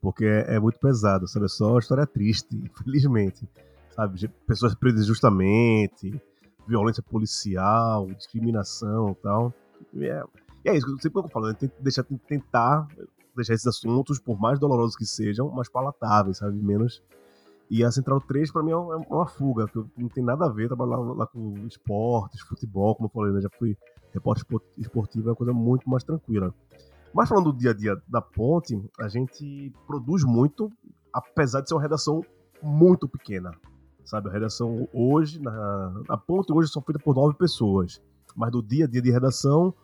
[0.00, 1.46] porque é, é, muito pesado, sabe?
[1.46, 3.48] É só história triste, infelizmente.
[3.94, 4.28] Sabe?
[4.44, 6.20] Pessoas presas justamente,
[6.66, 9.54] violência policial, discriminação e tal.
[9.94, 10.24] E é,
[10.64, 12.88] e é isso, que eu falo, tem que deixar, tentar
[13.36, 16.60] deixar esses assuntos, por mais dolorosos que sejam, mais palatáveis, sabe?
[16.60, 17.00] Menos
[17.70, 20.68] e a Central 3, para mim, é uma fuga, que não tem nada a ver
[20.68, 23.40] trabalhar lá, lá com esportes, futebol, como eu falei, né?
[23.40, 23.76] Já fui
[24.12, 24.44] repórter
[24.78, 26.54] esportivo, é uma coisa muito mais tranquila.
[27.12, 30.70] Mas falando do dia a dia da Ponte, a gente produz muito,
[31.12, 32.24] apesar de ser uma redação
[32.62, 33.52] muito pequena.
[34.04, 38.00] Sabe, a redação hoje, na, Ponte hoje são feita por nove pessoas.
[38.36, 39.74] Mas do dia a dia de redação,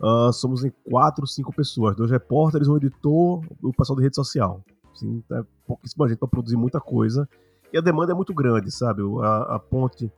[0.00, 1.96] uh, somos em quatro, cinco pessoas.
[1.96, 4.62] Dois repórteres, um editor o pessoal de rede social.
[4.92, 7.28] Assim, é pouquíssima gente para produzir muita coisa.
[7.72, 9.02] E a demanda é muito grande, sabe?
[9.22, 10.12] A, a ponte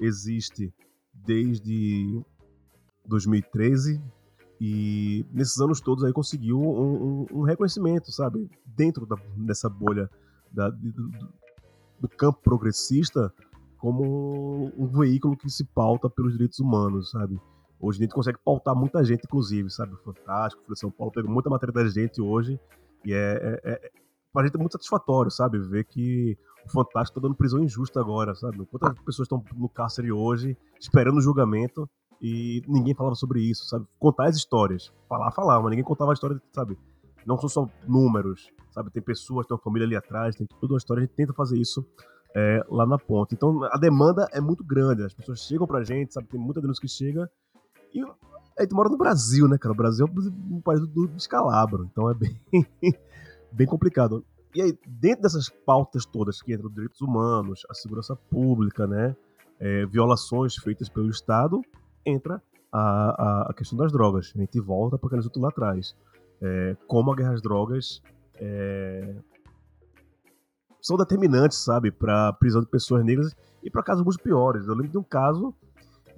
[0.00, 0.72] existe
[1.14, 2.22] desde
[3.06, 4.00] 2013
[4.60, 8.50] e nesses anos todos aí conseguiu um, um, um reconhecimento, sabe?
[8.66, 10.10] Dentro da, dessa bolha
[10.50, 11.10] da, do,
[12.00, 13.32] do, campo progressista
[13.78, 17.40] como um veículo que se pauta pelos direitos humanos, sabe?
[17.80, 19.94] Hoje a gente consegue pautar muita gente, inclusive, sabe?
[20.04, 22.58] Fantástico, Folha São Paulo pega muita matéria da gente hoje
[23.04, 23.90] e é, é, é
[24.32, 25.58] pra gente é muito satisfatório, sabe?
[25.58, 28.64] Ver que o Fantástico tá dando prisão injusta agora, sabe?
[28.66, 31.88] Quantas pessoas estão no cárcere hoje, esperando o julgamento,
[32.20, 33.86] e ninguém falava sobre isso, sabe?
[33.98, 34.92] Contar as histórias.
[35.08, 36.76] Falar, falar, mas ninguém contava a história, sabe?
[37.24, 38.90] Não são só números, sabe?
[38.90, 41.58] Tem pessoas, tem uma família ali atrás, tem toda uma história, a gente tenta fazer
[41.58, 41.86] isso
[42.34, 43.34] é, lá na ponta.
[43.34, 46.28] Então a demanda é muito grande, as pessoas chegam pra gente, sabe?
[46.28, 47.30] Tem muita denúncia que chega.
[47.94, 48.02] E
[48.58, 49.72] a gente mora no Brasil, né, cara?
[49.72, 50.10] O Brasil é
[50.54, 52.40] um país do descalabro, então é bem
[53.52, 54.24] bem complicado.
[54.54, 59.14] E aí, dentro dessas pautas todas que entram direitos humanos, a segurança pública, né,
[59.60, 61.60] é, violações feitas pelo Estado,
[62.04, 64.32] entra a, a, a, questão das drogas.
[64.34, 65.96] A gente volta para aquele assunto lá atrás.
[66.40, 68.00] É, como a guerra às drogas
[68.36, 69.16] é,
[70.80, 74.66] são determinantes, sabe, para prisão de pessoas negras e para casos muito piores.
[74.66, 75.54] Eu lembro de um caso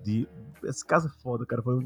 [0.02, 0.28] de.
[0.64, 1.62] Esse caso é foda, cara.
[1.62, 1.78] Foi...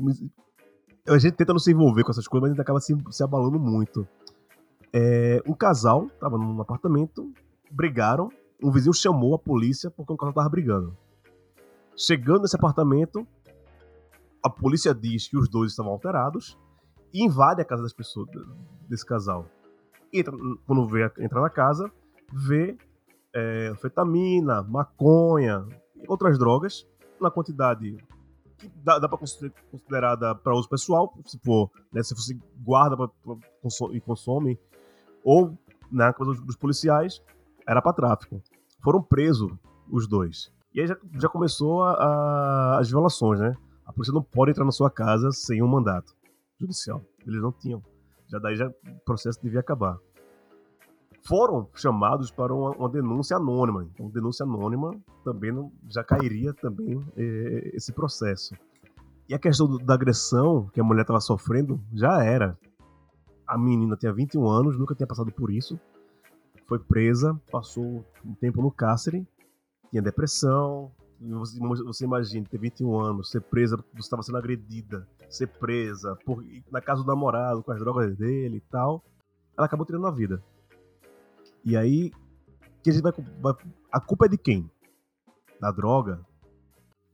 [1.09, 3.23] A gente tenta não se envolver com essas coisas, mas a gente acaba se, se
[3.23, 4.07] abalando muito.
[4.97, 7.35] É, um casal tava num apartamento,
[7.69, 8.31] brigaram,
[8.63, 10.97] um vizinho chamou a polícia porque o casal tava brigando.
[11.97, 13.27] Chegando nesse apartamento,
[14.41, 16.57] a polícia diz que os dois estavam alterados
[17.13, 18.29] e invade a casa das pessoas,
[18.89, 19.47] desse casal.
[20.13, 20.33] Entra,
[20.65, 21.91] quando vê, entra na casa,
[22.33, 22.79] vê
[23.35, 26.87] é, anfetamina, maconha e outras drogas
[27.21, 27.97] na quantidade
[28.57, 33.09] que dá, dá para considerada para uso pessoal, se for, né, se você guarda pra,
[33.09, 33.37] pra,
[33.93, 34.57] e consome,
[35.25, 35.59] ou
[35.91, 37.23] na coisa dos policiais,
[37.67, 38.43] era para tráfico.
[38.83, 39.51] Foram presos
[39.91, 40.53] os dois.
[40.75, 43.57] E aí já, já começou a, a, as violações, né?
[43.87, 46.15] A polícia não pode entrar na sua casa sem um mandato
[46.61, 47.03] judicial.
[47.27, 47.83] Eles não tinham.
[48.27, 49.99] Já daí já o processo devia acabar.
[51.27, 53.85] Foram chamados para uma, uma denúncia anônima.
[53.85, 58.55] Então, denúncia anônima também não, já cairia também é, esse processo.
[59.29, 62.59] E a questão do, da agressão que a mulher estava sofrendo já era
[63.47, 65.79] a menina tinha 21 anos, nunca tinha passado por isso.
[66.67, 69.27] Foi presa, passou um tempo no cárcere,
[69.91, 70.91] tinha depressão.
[71.21, 76.45] Você, você imagina ter 21 anos, ser presa, você estava sendo agredida, ser presa por,
[76.71, 79.05] na casa do namorado, com as drogas dele e tal.
[79.57, 80.43] Ela acabou tirando a vida.
[81.65, 82.11] E aí,
[82.83, 83.55] que a, gente vai, vai,
[83.91, 84.71] a culpa é de quem?
[85.61, 86.21] Da droga?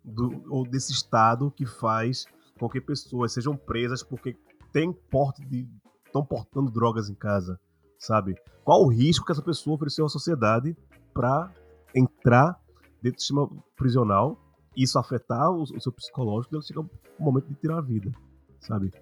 [0.03, 2.25] Do, ou desse Estado que faz
[2.59, 4.37] com que pessoas sejam presas porque
[4.73, 5.69] tem porte de,
[6.11, 7.59] estão portando drogas em casa,
[7.99, 8.35] sabe?
[8.65, 10.77] Qual o risco que essa pessoa ofereceu à sociedade
[11.15, 11.53] para
[11.95, 12.61] entrar
[13.01, 14.37] dentro do sistema prisional
[14.77, 18.13] e isso afetar o, o seu psicológico e chegar o momento de tirar a vida,
[18.61, 18.93] sabe?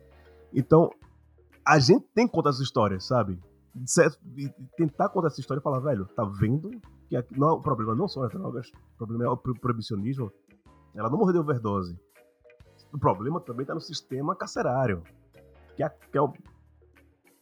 [0.53, 0.91] Então,
[1.67, 3.39] a gente tem que contar essa história, sabe?
[4.37, 6.71] E tentar contar essa história e falar, velho, tá vendo
[7.09, 10.33] que aqui, não, o problema não são as drogas, o problema é o proibicionismo.
[10.95, 11.99] Ela não morreu de overdose.
[12.93, 15.03] O problema também tá no sistema carcerário,
[15.77, 16.33] que é, que é o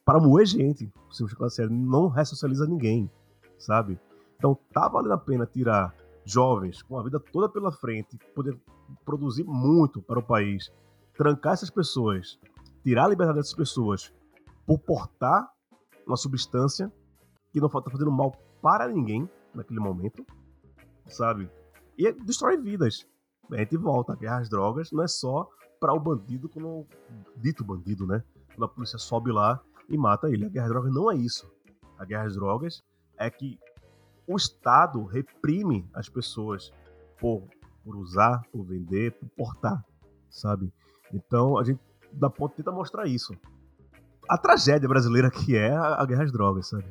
[0.07, 0.91] para moer gente.
[1.11, 3.11] Sistema de classe não ressocializa ninguém,
[3.59, 3.99] sabe?
[4.37, 5.93] Então tá valendo a pena tirar
[6.25, 8.57] jovens com a vida toda pela frente, poder
[9.05, 10.73] produzir muito para o país,
[11.17, 12.39] trancar essas pessoas,
[12.85, 14.13] tirar a liberdade dessas pessoas
[14.65, 15.51] por portar
[16.07, 16.91] uma substância
[17.53, 20.25] que não está fazendo mal para ninguém naquele momento,
[21.09, 21.51] sabe?
[21.99, 23.07] E destrói vidas.
[23.51, 25.49] A gente volta, a guerra às drogas não é só
[25.81, 26.87] para o bandido, como
[27.37, 28.23] dito bandido, né?
[28.49, 30.47] Quando a polícia sobe lá e mata ele.
[30.47, 31.51] A guerra às drogas não é isso.
[31.99, 32.83] A guerra às drogas
[33.19, 33.59] é que
[34.27, 36.73] o Estado reprime as pessoas
[37.19, 37.45] por,
[37.85, 39.85] por usar, por vender, por portar,
[40.29, 40.73] sabe?
[41.13, 41.81] Então a gente
[42.13, 43.35] da ponta tenta mostrar isso.
[44.29, 46.87] A tragédia brasileira que é a, a guerra às drogas, sabe?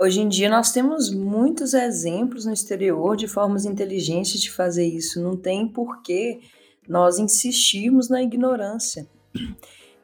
[0.00, 5.20] Hoje em dia nós temos muitos exemplos no exterior de formas inteligentes de fazer isso.
[5.20, 6.40] Não tem por que
[6.88, 9.08] nós insistirmos na ignorância.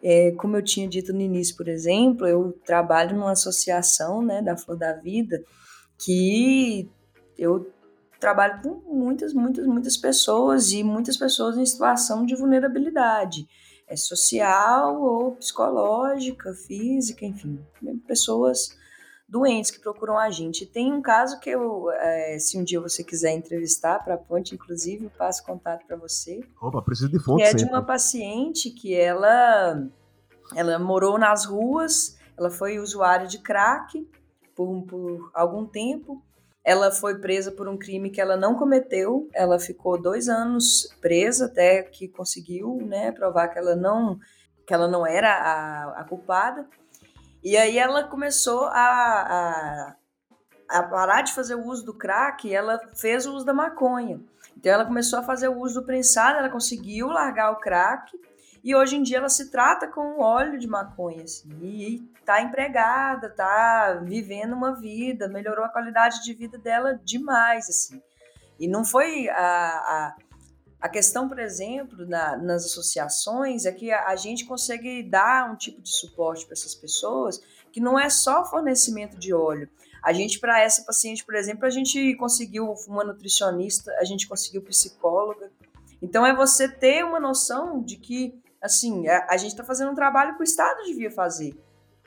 [0.06, 4.54] É, como eu tinha dito no início, por exemplo, eu trabalho numa associação né, da
[4.54, 5.42] Flor da Vida
[5.98, 6.90] que
[7.38, 7.72] eu
[8.20, 13.46] trabalho com muitas, muitas, muitas pessoas e muitas pessoas em situação de vulnerabilidade.
[13.88, 17.58] É social ou psicológica, física, enfim,
[18.06, 18.76] pessoas
[19.28, 20.66] doentes que procuram a gente.
[20.66, 24.54] Tem um caso que eu, é, se um dia você quiser entrevistar para a Ponte,
[24.54, 26.40] inclusive, eu passo contato para você.
[26.60, 27.42] Opa, preciso de fonte.
[27.42, 29.86] Que é de uma paciente que ela,
[30.54, 34.08] ela morou nas ruas, ela foi usuária de crack
[34.54, 36.22] por, por algum tempo.
[36.62, 39.28] Ela foi presa por um crime que ela não cometeu.
[39.34, 44.18] Ela ficou dois anos presa até que conseguiu, né, provar que ela não
[44.66, 46.66] que ela não era a, a culpada.
[47.44, 49.96] E aí ela começou a, a,
[50.78, 54.18] a, parar de fazer o uso do crack e ela fez o uso da maconha.
[54.56, 58.18] Então ela começou a fazer o uso do prensado, ela conseguiu largar o crack
[58.64, 63.28] e hoje em dia ela se trata com óleo de maconha, assim, e tá empregada,
[63.28, 68.02] tá vivendo uma vida, melhorou a qualidade de vida dela demais, assim.
[68.58, 70.16] E não foi a, a
[70.84, 75.56] a questão, por exemplo, na, nas associações é que a, a, gente consegue dar um
[75.56, 77.40] tipo de suporte para essas pessoas
[77.72, 79.66] que não é só fornecimento de óleo.
[80.02, 84.60] A gente, para essa paciente, por exemplo, a gente conseguiu uma nutricionista, a gente conseguiu
[84.60, 85.50] psicóloga.
[86.02, 89.94] Então, é você ter uma noção de que, assim, a, a gente está fazendo um
[89.94, 91.56] trabalho que o Estado devia fazer.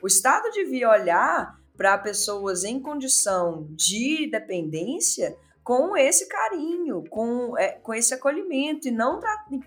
[0.04, 5.36] O Estado devia olhar para pessoas em condição de dependência
[5.68, 9.20] com esse carinho, com, é, com esse acolhimento, e não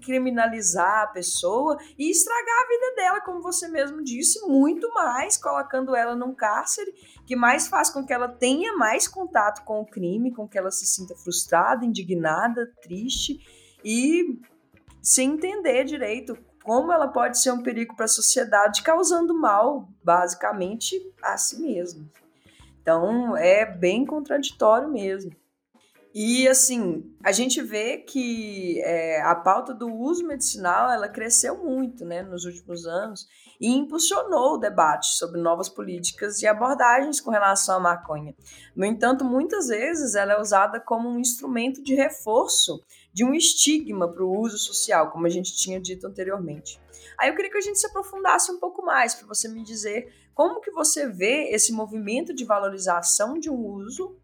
[0.03, 5.95] criminalizar a pessoa e estragar a vida dela, como você mesmo disse, muito mais, colocando
[5.95, 6.91] ela num cárcere,
[7.27, 10.71] que mais faz com que ela tenha mais contato com o crime, com que ela
[10.71, 13.39] se sinta frustrada, indignada, triste
[13.85, 14.41] e
[15.03, 16.35] sem entender direito
[16.65, 22.09] como ela pode ser um perigo para a sociedade, causando mal, basicamente, a si mesma.
[22.81, 25.39] Então, é bem contraditório mesmo.
[26.13, 32.05] E assim, a gente vê que é, a pauta do uso medicinal ela cresceu muito
[32.05, 33.29] né, nos últimos anos
[33.61, 38.35] e impulsionou o debate sobre novas políticas e abordagens com relação à maconha.
[38.75, 44.09] No entanto, muitas vezes ela é usada como um instrumento de reforço de um estigma
[44.09, 46.81] para o uso social, como a gente tinha dito anteriormente.
[47.19, 50.13] Aí eu queria que a gente se aprofundasse um pouco mais para você me dizer
[50.35, 54.17] como que você vê esse movimento de valorização de um uso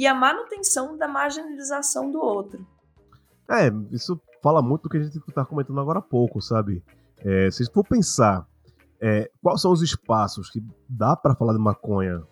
[0.00, 2.66] e a manutenção da marginalização do outro.
[3.50, 6.82] É, isso fala muito do que a gente está comentando agora há pouco, sabe?
[7.18, 8.48] É, se for pensar
[8.98, 12.22] é, quais são os espaços que dá para falar de maconha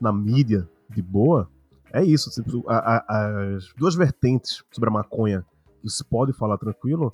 [0.00, 1.50] na mídia de boa,
[1.92, 2.30] é isso.
[2.68, 5.44] A, a, as duas vertentes sobre a maconha
[5.82, 7.12] que se pode falar tranquilo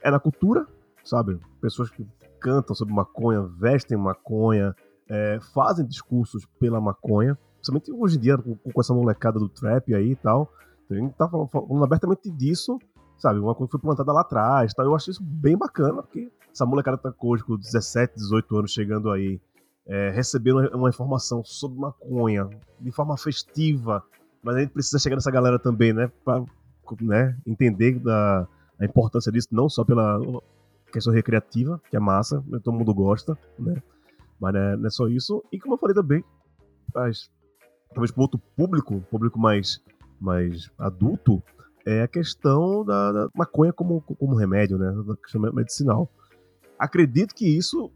[0.00, 0.66] é na cultura,
[1.04, 1.38] sabe?
[1.60, 2.06] Pessoas que
[2.40, 4.74] cantam sobre maconha, vestem maconha,
[5.06, 9.94] é, fazem discursos pela maconha principalmente hoje em dia, com, com essa molecada do trap
[9.94, 10.52] aí e tal,
[10.90, 12.78] a gente tá falando, falando abertamente disso,
[13.16, 13.38] sabe?
[13.38, 14.86] Uma coisa que foi plantada lá atrás, tal.
[14.86, 19.10] Eu acho isso bem bacana, porque essa molecada tá hoje com 17, 18 anos chegando
[19.10, 19.40] aí,
[19.86, 22.48] é, recebendo uma informação sobre maconha
[22.80, 24.02] de forma festiva,
[24.42, 26.10] mas a gente precisa chegar nessa galera também, né?
[26.24, 26.42] Pra
[27.00, 28.48] né, entender da,
[28.80, 30.18] a importância disso, não só pela
[30.92, 33.80] questão recreativa, que é massa, todo mundo gosta, né?
[34.40, 35.44] Mas né, não é só isso.
[35.52, 36.24] E como eu falei também,
[36.96, 37.30] as
[37.92, 39.82] talvez para outro público, público mais,
[40.20, 41.42] mais adulto,
[41.84, 44.92] é a questão da, da, maconha como, como remédio, né?
[45.06, 46.08] Da questão medicinal.
[46.78, 47.90] Acredito que isso.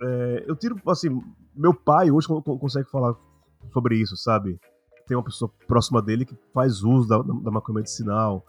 [0.00, 1.08] É, eu tiro, assim,
[1.54, 3.14] meu pai hoje consegue falar
[3.72, 4.60] sobre isso, sabe?
[5.06, 8.44] Tem uma pessoa próxima dele que faz uso da, da maconha medicinal.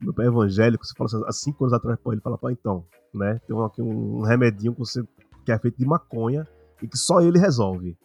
[0.00, 2.50] Meu pai é evangélico, você fala assim, há cinco anos atrás, pô, ele fala, pô,
[2.50, 3.40] então, né?
[3.46, 5.02] Tem aqui um, um remedinho que, você,
[5.44, 6.46] que é feito de maconha
[6.82, 7.96] e que só ele resolve.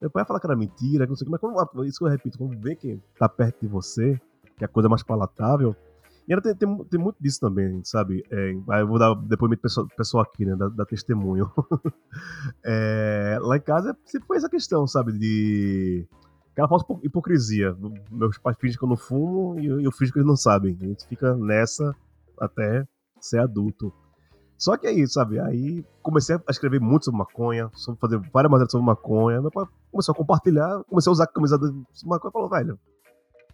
[0.00, 2.04] Meu pai fala que era mentira, que não sei o que, mas quando, isso que
[2.04, 4.18] eu repito, quando vê que tá perto de você,
[4.56, 5.76] que é a coisa mais palatável.
[6.26, 8.22] E ainda tem, tem, tem muito disso também, sabe?
[8.30, 10.54] É, eu vou dar depoimento pessoal, pessoal aqui, né?
[10.56, 11.50] Da, da testemunho.
[12.64, 15.12] é, lá em casa sempre foi essa questão, sabe?
[15.12, 16.06] De.
[16.52, 17.76] Aquela falsa hipocrisia.
[18.10, 20.78] Meus pais fingem que eu não fumo e eu, eu fingo que eles não sabem.
[20.80, 21.94] A gente fica nessa
[22.38, 22.86] até
[23.20, 23.92] ser adulto.
[24.56, 25.38] Só que é isso, sabe?
[25.40, 29.40] Aí comecei a escrever muito sobre maconha, sobre fazer várias matérias sobre maconha.
[29.40, 32.78] Meu pai começou a compartilhar, comecei a usar a camisa de maconha e falou, velho.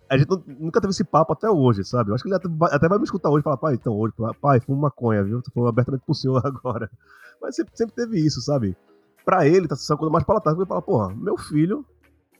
[0.08, 0.28] A gente
[0.60, 2.10] nunca teve esse papo até hoje, sabe?
[2.10, 4.60] Eu acho que ele até vai me escutar hoje e falar, pai, então hoje, pai,
[4.60, 5.42] fumo maconha, viu?
[5.42, 6.88] Tô falando abertamente pro senhor agora.
[7.42, 8.76] Mas sempre, sempre teve isso, sabe?
[9.24, 10.60] Pra ele, tá sendo uma coisa mais palatável.
[10.60, 11.84] Ele fala, porra, meu filho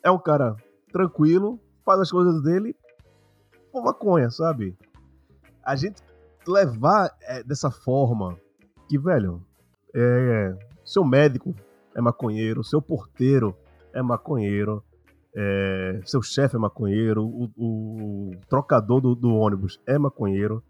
[0.01, 0.55] é um cara
[0.93, 2.77] tranquilo, faz as coisas dele,
[3.73, 4.77] com maconha, sabe?
[5.65, 6.01] A gente
[6.47, 8.39] levar é, dessa forma
[8.89, 9.45] que, velho,
[9.93, 11.53] é, seu médico
[11.97, 13.57] é maconheiro, seu porteiro
[13.97, 14.85] é maconheiro,
[15.35, 20.63] é, seu chefe é maconheiro, o, o trocador do, do, ônibus é maconheiro.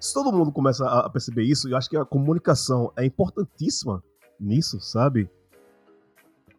[0.00, 4.02] Se todo mundo começa a perceber isso, eu acho que a comunicação é importantíssima
[4.40, 5.30] nisso, sabe?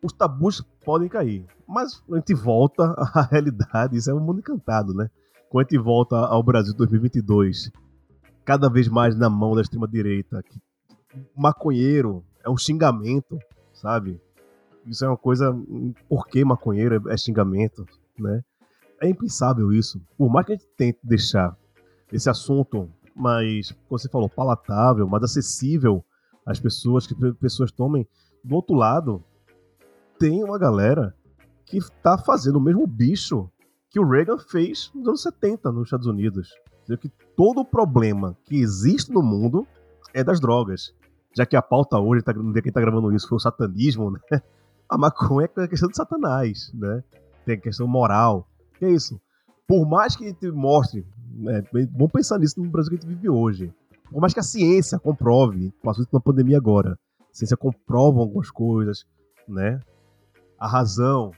[0.03, 4.93] Os tabus podem cair, mas a gente volta à realidade, isso é um mundo encantado,
[4.93, 5.09] né?
[5.49, 7.71] Quando a gente volta ao Brasil 2022,
[8.45, 10.59] cada vez mais na mão da extrema-direita, que
[11.35, 13.37] maconheiro é um xingamento,
[13.73, 14.21] sabe?
[14.89, 15.55] Isso é uma coisa.
[16.07, 17.85] Por que maconheiro é xingamento,
[18.17, 18.43] né?
[19.01, 20.01] É impensável isso.
[20.17, 21.55] Por mais que a gente tente deixar
[22.11, 26.03] esse assunto mais, como você falou, palatável, mais acessível
[26.45, 28.07] às pessoas, que pessoas tomem,
[28.43, 29.23] do outro lado,
[30.17, 31.15] tem uma galera
[31.65, 33.49] que está fazendo o mesmo bicho
[33.89, 36.49] que o Reagan fez nos anos 70 nos Estados Unidos.
[36.99, 39.67] que todo o problema que existe no mundo
[40.13, 40.93] é das drogas
[41.35, 43.37] já que a pauta hoje, tá, no dia que a gente tá gravando isso, foi
[43.37, 44.41] o satanismo, né?
[44.89, 47.03] A maconha é a questão de Satanás, né?
[47.45, 48.47] Tem a questão moral.
[48.77, 49.19] Que é isso.
[49.67, 53.29] Por mais que gente mostre, né, vamos pensar nisso no Brasil que a gente vive
[53.29, 53.73] hoje.
[54.09, 58.49] Por mais que a ciência comprove, passou isso na pandemia agora, a ciência comprova algumas
[58.49, 59.05] coisas,
[59.47, 59.79] né?
[60.57, 61.31] A razão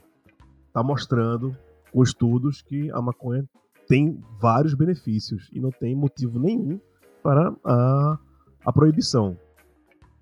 [0.66, 1.54] está mostrando
[1.92, 3.44] com estudos que a maconha
[3.86, 6.80] tem vários benefícios e não tem motivo nenhum
[7.22, 8.18] para a,
[8.64, 9.36] a proibição.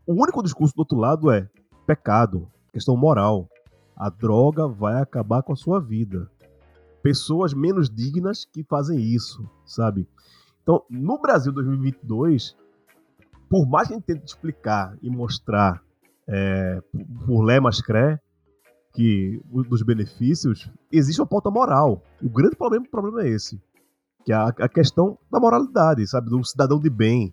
[0.04, 1.48] O único discurso do outro lado é
[1.86, 3.48] pecado, questão moral.
[3.96, 6.30] A droga vai acabar com a sua vida.
[7.02, 10.08] Pessoas menos dignas que fazem isso, sabe?
[10.62, 12.56] Então, no Brasil 2022,
[13.48, 15.82] por mais que a gente tente explicar e mostrar
[16.28, 16.80] é,
[17.26, 18.20] por Lé Mascré
[18.92, 22.02] que dos benefícios, existe uma pauta moral.
[22.22, 23.60] O grande problema, o problema é esse,
[24.24, 27.32] que é a questão da moralidade, sabe, do cidadão de bem,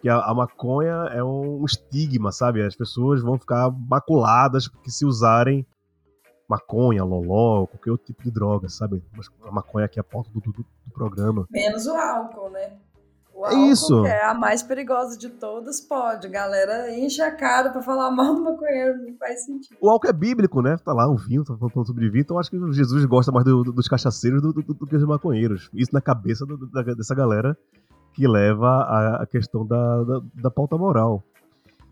[0.00, 2.62] que a, a, maconha é um estigma, sabe?
[2.62, 5.66] As pessoas vão ficar maculadas porque se usarem
[6.48, 9.02] maconha, loló, qualquer outro tipo de droga, sabe?
[9.16, 11.46] Mas a maconha aqui é a pauta do, do, do programa.
[11.50, 12.72] Menos o álcool, né?
[13.34, 14.02] O é álcool, isso.
[14.02, 16.28] que é a mais perigosa de todas, pode.
[16.28, 19.76] Galera enche a cara pra falar mal do maconheiro, não faz sentido.
[19.80, 20.76] O álcool é bíblico, né?
[20.84, 23.64] Tá lá o vinho, tá falando sobre vinho, então acho que Jesus gosta mais do,
[23.64, 25.68] do, dos cachaceiros do, que dos maconheiros.
[25.74, 27.56] Isso na cabeça da, dessa galera
[28.16, 31.22] que leva a questão da, da, da, pauta moral.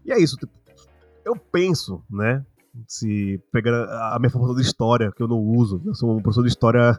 [0.07, 0.51] E é isso, tipo,
[1.22, 2.43] eu penso, né?
[2.89, 6.43] Se pegar a minha formação de história, que eu não uso, eu sou um professor
[6.43, 6.99] de história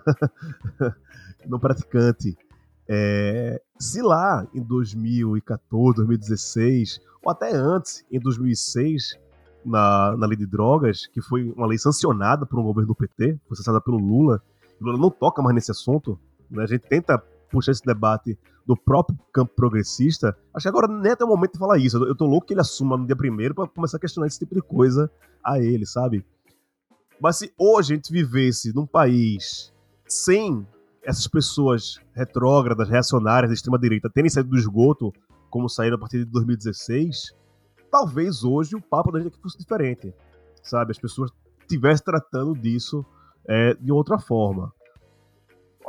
[1.50, 2.38] não praticante.
[2.88, 9.18] É, se lá em 2014, 2016, ou até antes, em 2006,
[9.66, 13.40] na, na lei de drogas, que foi uma lei sancionada por um governo do PT,
[13.48, 14.40] foi sancionada pelo Lula,
[14.80, 16.20] Lula não toca mais nesse assunto,
[16.50, 16.64] né?
[16.64, 17.18] a gente tenta
[17.50, 21.54] puxar esse debate do próprio campo progressista, acho que agora nem é até o momento
[21.54, 22.04] de falar isso.
[22.04, 24.56] Eu tô louco que ele assuma no dia primeiro para começar a questionar esse tipo
[24.56, 25.10] de coisa
[25.44, 26.26] a ele, sabe?
[27.22, 29.74] Mas se hoje a gente vivesse num país
[30.08, 30.66] sem
[31.04, 35.14] essas pessoas retrógradas, reacionárias da extrema-direita terem saído do esgoto,
[35.50, 37.34] como saíram a partir de 2016,
[37.92, 40.14] talvez hoje o papo da gente aqui fosse diferente,
[40.64, 40.92] sabe?
[40.92, 43.06] As pessoas estivessem tratando disso
[43.48, 44.74] é, de outra forma.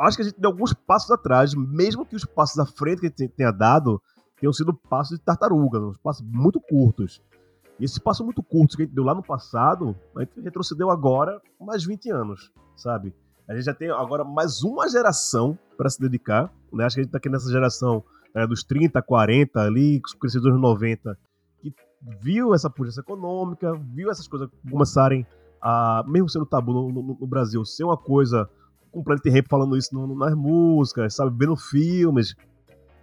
[0.01, 3.07] Acho que a gente deu alguns passos atrás, mesmo que os passos à frente que
[3.07, 4.01] a gente tenha dado
[4.38, 7.22] tenham sido passos de tartaruga, uns passos muito curtos.
[7.78, 10.90] E esse passo muito curto que a gente deu lá no passado, a gente retrocedeu
[10.90, 13.14] agora mais 20 anos, sabe?
[13.49, 16.53] A gente já tem agora mais uma geração para se dedicar.
[16.72, 16.84] Né?
[16.84, 18.03] Acho que a gente está aqui nessa geração
[18.34, 21.16] né, dos 30, 40 ali, crescidos nos 90,
[21.61, 21.72] que
[22.20, 25.26] viu essa pujança econômica, viu essas coisas começarem
[25.61, 28.49] a, mesmo sendo tabu no, no, no Brasil, ser uma coisa
[28.97, 32.34] com o Planet Ramp falando isso no, nas músicas, sabe, vendo filmes.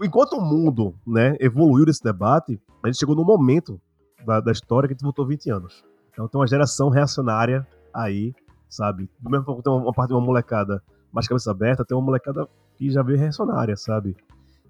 [0.01, 3.79] Enquanto o mundo né, evoluiu nesse debate, a gente chegou no momento
[4.25, 5.83] da, da história que a gente voltou 20 anos.
[6.11, 8.33] Então tem uma geração reacionária aí
[8.73, 9.07] sabe?
[9.19, 12.47] Do mesmo tempo tem uma parte de uma molecada mais cabeça aberta, tem uma molecada
[12.75, 14.17] que já veio reacionária, sabe?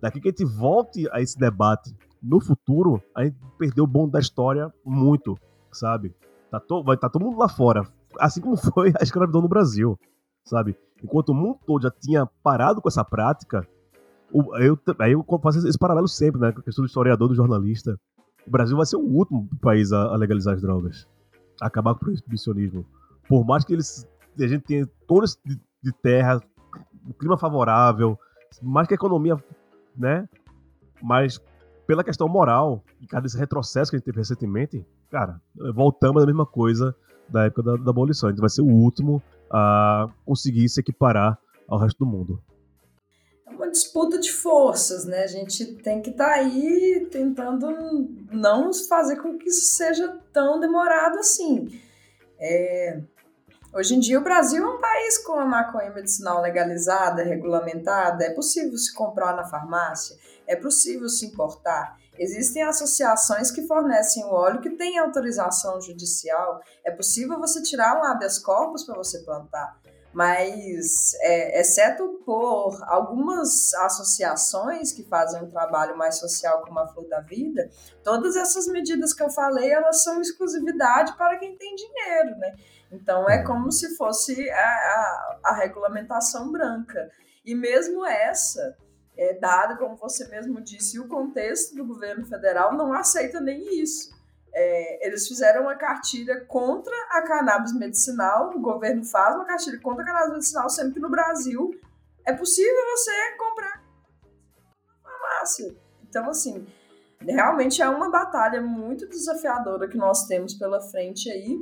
[0.01, 4.11] Daqui que a gente volte a esse debate no futuro, a gente perdeu o bonde
[4.11, 5.37] da história muito,
[5.71, 6.13] sabe?
[6.51, 7.87] Tá to, vai estar tá todo mundo lá fora,
[8.19, 9.97] assim como foi a escravidão no Brasil,
[10.43, 10.75] sabe?
[11.03, 13.67] Enquanto o mundo todo já tinha parado com essa prática,
[14.33, 16.51] eu, aí eu faço esse paralelo sempre, né?
[16.51, 17.99] Com a questão do historiador, do jornalista.
[18.47, 21.07] O Brasil vai ser o último país a, a legalizar as drogas.
[21.61, 22.85] A acabar com o proibicionismo
[23.27, 24.07] por mais que eles,
[24.39, 26.41] a gente tenha todo esse de, de terra,
[27.07, 28.17] o clima favorável,
[28.61, 29.41] mais que a economia,
[29.95, 30.27] né?
[31.01, 31.41] Mas
[31.85, 35.41] pela questão moral, e cada esse retrocesso que a gente teve recentemente, cara,
[35.73, 36.95] voltamos à mesma coisa
[37.29, 38.29] da época da, da abolição.
[38.29, 39.21] A gente vai ser o último
[39.53, 41.37] a conseguir se equiparar
[41.67, 42.41] ao resto do mundo.
[43.45, 45.23] É uma disputa de forças, né?
[45.23, 47.67] A gente tem que estar tá aí tentando
[48.31, 51.67] não fazer com que isso seja tão demorado assim.
[52.39, 52.99] É,
[53.75, 58.23] Hoje em dia, o Brasil é um país com a maconha medicinal legalizada, regulamentada.
[58.23, 61.97] É possível se comprar na farmácia, é possível se importar.
[62.17, 66.61] Existem associações que fornecem o óleo que tem autorização judicial.
[66.85, 69.81] É possível você tirar um habeas corpus para você plantar.
[70.13, 77.07] Mas, é, exceto por algumas associações que fazem um trabalho mais social como a Flor
[77.09, 77.67] da Vida,
[78.03, 82.53] todas essas medidas que eu falei, elas são exclusividade para quem tem dinheiro, né?
[82.91, 87.09] Então é como se fosse a, a, a regulamentação branca.
[87.43, 88.77] E mesmo essa,
[89.17, 94.11] é, dado, como você mesmo disse, o contexto do governo federal não aceita nem isso.
[94.55, 100.03] É, eles fizeram uma cartilha contra a cannabis medicinal, o governo faz uma cartilha contra
[100.03, 101.71] a cannabis medicinal, sendo que no Brasil
[102.25, 103.83] é possível você comprar
[105.03, 105.75] na farmácia.
[106.07, 106.65] Então, assim,
[107.19, 111.57] realmente é uma batalha muito desafiadora que nós temos pela frente aí.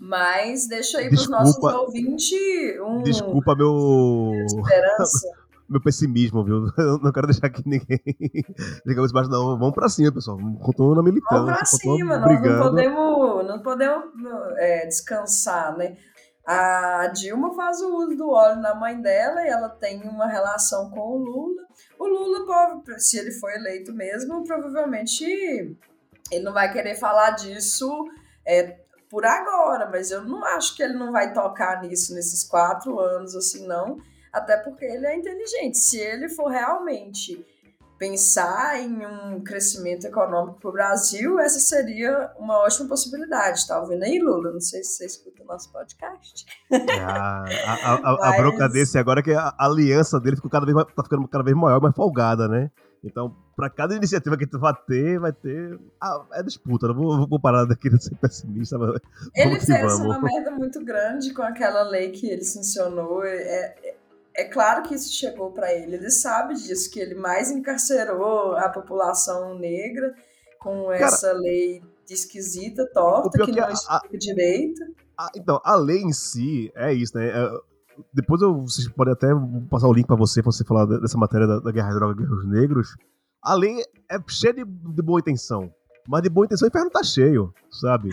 [0.00, 2.38] Mas deixa aí para os nossos ouvintes
[2.80, 3.02] um.
[3.02, 4.32] Desculpa meu.
[4.46, 5.28] Esperança.
[5.68, 6.66] Meu pessimismo, viu?
[6.78, 8.00] Eu não quero deixar que ninguém
[8.86, 9.58] digamos baixo, não.
[9.58, 10.38] Vamos pra cima, pessoal.
[10.60, 11.38] Continua na militância.
[11.38, 14.04] Vamos pra cima, nós não podemos, não podemos
[14.56, 15.96] é, descansar, né?
[16.46, 20.88] A Dilma faz o uso do óleo na mãe dela e ela tem uma relação
[20.90, 21.62] com o Lula.
[21.98, 25.24] O Lula, se ele for eleito mesmo, provavelmente
[26.30, 28.06] ele não vai querer falar disso
[28.46, 28.78] é,
[29.10, 33.34] por agora, mas eu não acho que ele não vai tocar nisso nesses quatro anos,
[33.34, 33.98] assim, não.
[34.32, 35.78] Até porque ele é inteligente.
[35.78, 37.44] Se ele for realmente
[37.98, 43.66] pensar em um crescimento econômico para o Brasil, essa seria uma ótima possibilidade.
[43.66, 44.52] Tá ouvindo aí, Lula?
[44.52, 46.46] Não sei se você escuta o nosso podcast.
[47.00, 48.34] Ah, a, a, Mas...
[48.34, 51.42] a, bronca desse agora é que a aliança dele ficou cada vez tá ficando cada
[51.42, 52.70] vez maior, mais folgada, né?
[53.02, 55.78] Então, para cada iniciativa que tu vai ter, vai ter.
[56.00, 58.78] Ah, é disputa, não vou, vou parar daqui de ser pessimista.
[58.78, 59.00] Mas
[59.34, 63.24] ele fez uma merda muito grande com aquela lei que ele sancionou.
[63.24, 63.96] É,
[64.38, 68.68] é, claro que isso chegou para ele, ele sabe disso, que ele mais encarcerou a
[68.68, 70.14] população negra
[70.60, 74.80] com essa Cara, lei esquisita, torta, que, que não explica direito.
[75.18, 77.28] A, então, a lei em si é isso, né?
[77.28, 77.50] É,
[78.14, 79.26] depois eu, vocês podem até
[79.68, 82.36] passar o link para você, pra você falar dessa matéria da, da Guerra Droga Guerra
[82.36, 82.96] dos Negros.
[83.42, 85.68] A lei é cheia de, de, boa intenção.
[86.06, 88.10] Mas de boa intenção o inferno tá cheio, sabe?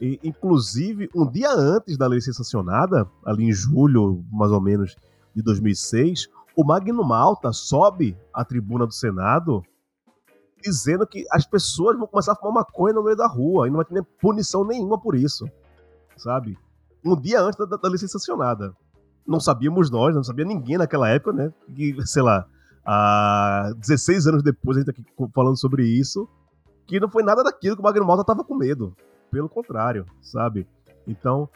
[0.00, 4.94] E, inclusive, um dia antes da lei ser sancionada, ali em julho, mais ou menos,
[5.38, 9.62] de 2006, o Magno Malta sobe à tribuna do Senado
[10.60, 13.76] dizendo que as pessoas vão começar a fumar maconha no meio da rua e não
[13.76, 15.48] vai ter punição nenhuma por isso,
[16.16, 16.58] sabe?
[17.04, 18.74] Um dia antes da, da ser sancionada
[19.28, 21.52] não sabíamos nós, não sabia ninguém naquela época, né?
[21.76, 22.46] Que, sei lá,
[22.84, 26.26] há 16 anos depois a gente tá aqui falando sobre isso,
[26.86, 28.96] que não foi nada daquilo que o Magno Malta tava com medo.
[29.30, 30.66] Pelo contrário, sabe?
[31.06, 31.46] Então,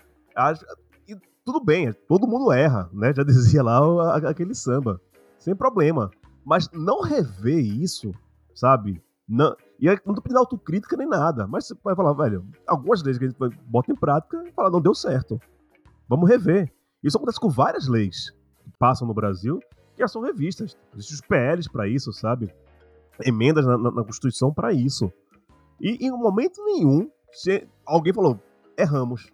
[1.45, 3.13] tudo bem, todo mundo erra, né?
[3.15, 5.01] Já dizia lá aquele samba.
[5.39, 6.11] Sem problema.
[6.45, 8.13] Mas não rever isso,
[8.55, 9.03] sabe?
[9.29, 11.47] Não, e aí, não tô pedindo autocrítica nem nada.
[11.47, 14.71] Mas você vai falar, velho, algumas leis que a gente bota em prática e fala,
[14.71, 15.41] não deu certo.
[16.09, 16.73] Vamos rever.
[17.03, 18.31] Isso acontece com várias leis
[18.63, 19.61] que passam no Brasil
[19.95, 20.77] que já são revistas.
[20.95, 22.53] Existem os PLs para isso, sabe?
[23.25, 25.13] Emendas na, na, na Constituição para isso.
[25.81, 28.39] E em momento nenhum, se alguém falou,
[28.79, 29.33] erramos.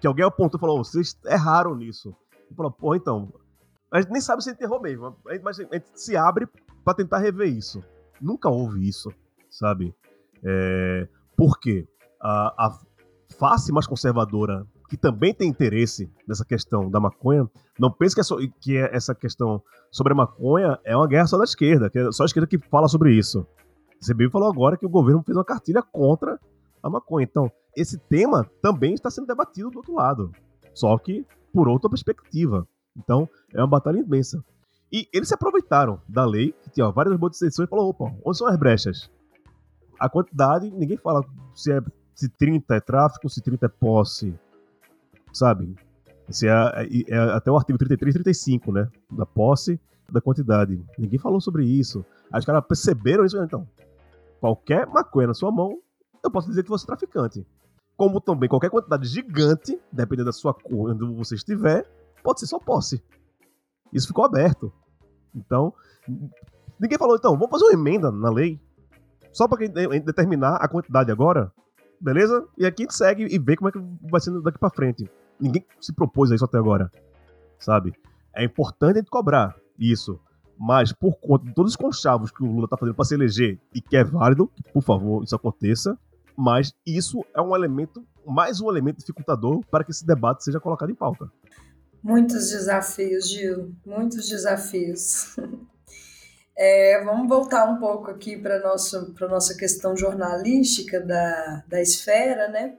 [0.00, 2.14] Que alguém apontou e falou, vocês erraram nisso.
[2.50, 3.32] E falou, pô, então.
[3.92, 6.46] A gente nem sabe se enterrou mesmo, mas a gente se abre
[6.84, 7.82] para tentar rever isso.
[8.20, 9.12] Nunca houve isso,
[9.50, 9.92] sabe?
[10.44, 11.88] É, por quê?
[12.22, 12.78] A, a
[13.36, 18.24] face mais conservadora que também tem interesse nessa questão da maconha, não pense que, é
[18.24, 21.96] só, que é essa questão sobre a maconha é uma guerra só da esquerda, que
[21.96, 23.46] é só a esquerda que fala sobre isso.
[24.00, 26.40] Você bem falou agora que o governo fez uma cartilha contra
[26.82, 27.24] a maconha.
[27.24, 30.32] Então, esse tema também está sendo debatido do outro lado,
[30.74, 32.66] só que por outra perspectiva.
[32.96, 34.44] Então, é uma batalha imensa.
[34.92, 38.36] E eles se aproveitaram da lei, que tinha várias boas exceções, e falou: opa, onde
[38.36, 39.10] são as brechas?
[39.98, 41.80] A quantidade, ninguém fala se, é,
[42.14, 44.34] se 30 é tráfico, se 30 é posse,
[45.32, 45.74] sabe?
[46.28, 48.88] Esse é, é, é, até o artigo 33 e 35, né?
[49.10, 50.82] Da posse da quantidade.
[50.98, 52.04] Ninguém falou sobre isso.
[52.32, 53.66] Aí os caras perceberam isso, então.
[54.40, 55.78] Qualquer maconha na sua mão,
[56.24, 57.46] eu posso dizer que você é traficante.
[58.00, 61.86] Como também qualquer quantidade gigante, dependendo da sua cor, onde você estiver,
[62.24, 63.04] pode ser só posse.
[63.92, 64.72] Isso ficou aberto.
[65.34, 65.74] Então,
[66.80, 68.58] ninguém falou, então, vamos fazer uma emenda na lei,
[69.34, 71.52] só para determinar a quantidade agora,
[72.00, 72.48] beleza?
[72.56, 73.78] E aqui a gente segue e vê como é que
[74.10, 75.06] vai sendo daqui para frente.
[75.38, 76.90] Ninguém se propôs a isso até agora,
[77.58, 77.92] sabe?
[78.34, 80.18] É importante a gente cobrar isso,
[80.58, 83.60] mas por conta de todos os conchavos que o Lula tá fazendo para se eleger
[83.74, 85.98] e que é válido, que, por favor, isso aconteça,
[86.40, 90.90] mas isso é um elemento, mais um elemento dificultador para que esse debate seja colocado
[90.90, 91.30] em pauta.
[92.02, 95.36] Muitos desafios, Gil, muitos desafios.
[96.62, 102.76] É, vamos voltar um pouco aqui para a nossa questão jornalística da, da esfera, né?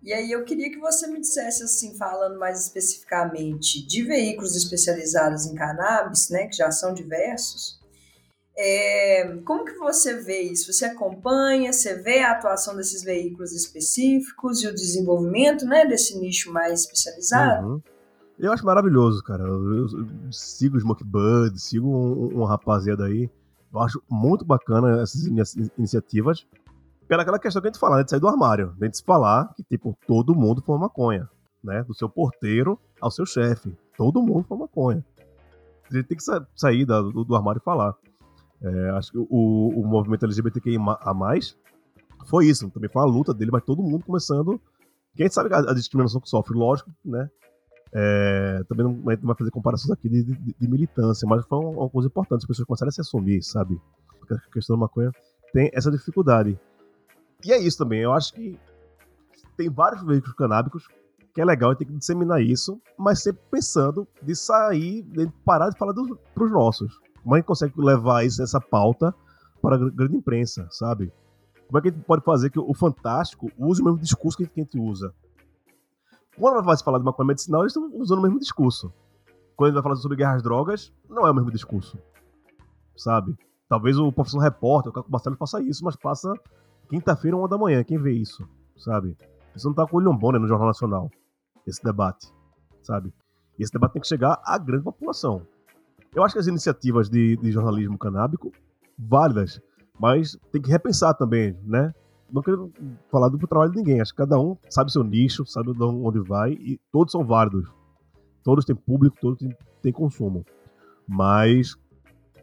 [0.00, 5.44] E aí eu queria que você me dissesse, assim, falando mais especificamente de veículos especializados
[5.46, 7.79] em cannabis, né, que já são diversos,
[8.62, 10.70] é, como que você vê isso?
[10.70, 16.52] Você acompanha, você vê a atuação desses veículos específicos e o desenvolvimento, né, desse nicho
[16.52, 17.66] mais especializado?
[17.66, 17.82] Uhum.
[18.38, 19.44] Eu acho maravilhoso, cara.
[19.44, 19.86] Eu,
[20.30, 23.30] sigo o Smoke Bud, sigo um, um, rapaziada aí.
[23.72, 25.24] Eu acho muito bacana essas
[25.78, 26.46] iniciativas.
[27.08, 28.74] Pela aquela questão que a gente fala, né, de sair do armário.
[28.78, 31.28] De gente falar que, tipo, todo mundo fuma maconha.
[31.64, 31.82] Né?
[31.84, 33.74] Do seu porteiro ao seu chefe.
[33.96, 35.02] Todo mundo fuma maconha.
[35.90, 37.94] A gente tem que sair do, do armário e falar.
[38.62, 41.56] É, acho que o, o movimento LGBTQI a mais
[42.26, 42.70] foi isso.
[42.70, 44.60] Também foi uma luta dele, mas todo mundo começando.
[45.16, 47.28] Quem sabe a discriminação que sofre, lógico, né?
[47.92, 51.70] É, também não, não vai fazer comparações aqui de, de, de, militância, mas foi uma,
[51.70, 53.80] uma, coisa importante, as pessoas começaram a se assumir, sabe?
[54.20, 55.10] Porque a questão da maconha
[55.52, 56.56] tem essa dificuldade.
[57.44, 58.56] E é isso também, eu acho que
[59.56, 60.86] tem vários veículos canábicos
[61.34, 65.28] que é legal, a gente tem que disseminar isso, mas sempre pensando de sair, de
[65.44, 67.00] parar de falar para os nossos.
[67.22, 69.14] Como a gente consegue levar isso, essa pauta
[69.60, 71.12] para a grande imprensa, sabe?
[71.66, 74.44] Como é que a gente pode fazer que o Fantástico use o mesmo discurso que
[74.44, 75.14] a gente usa?
[76.36, 78.92] Quando vai se falar de maconha medicinal, eles estão usando o mesmo discurso.
[79.56, 81.98] Quando ele vai falar sobre guerras drogas, não é o mesmo discurso.
[82.96, 83.36] Sabe?
[83.68, 86.32] Talvez o professor repórter, o Caco Bastelo faça isso, mas passa
[86.88, 87.84] quinta-feira, uma da manhã.
[87.84, 88.48] Quem vê isso?
[88.76, 89.16] Sabe?
[89.54, 91.10] Isso não tá com o bom né, no Jornal Nacional.
[91.66, 92.26] Esse debate.
[92.82, 93.12] Sabe?
[93.58, 95.46] E esse debate tem que chegar à grande população.
[96.14, 98.52] Eu acho que as iniciativas de, de jornalismo canábico,
[98.98, 99.60] válidas,
[99.98, 101.94] mas tem que repensar também, né?
[102.32, 102.72] Não quero
[103.10, 106.52] falar do trabalho de ninguém, acho que cada um sabe seu nicho, sabe onde vai,
[106.52, 107.68] e todos são válidos.
[108.42, 110.44] Todos têm público, todos têm, têm consumo.
[111.06, 111.76] Mas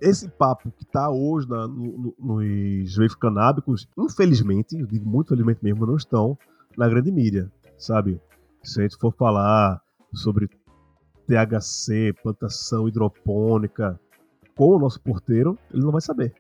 [0.02, 5.64] esse papo que está hoje na, no, nos veículos canábicos, infelizmente, eu digo muito felizmente
[5.64, 6.38] mesmo, não estão
[6.78, 8.22] na grande mídia, sabe?
[8.64, 9.82] Se a gente for falar
[10.14, 10.50] sobre
[11.28, 14.00] THC, plantação hidropônica,
[14.56, 16.34] com o nosso porteiro, ele não vai saber.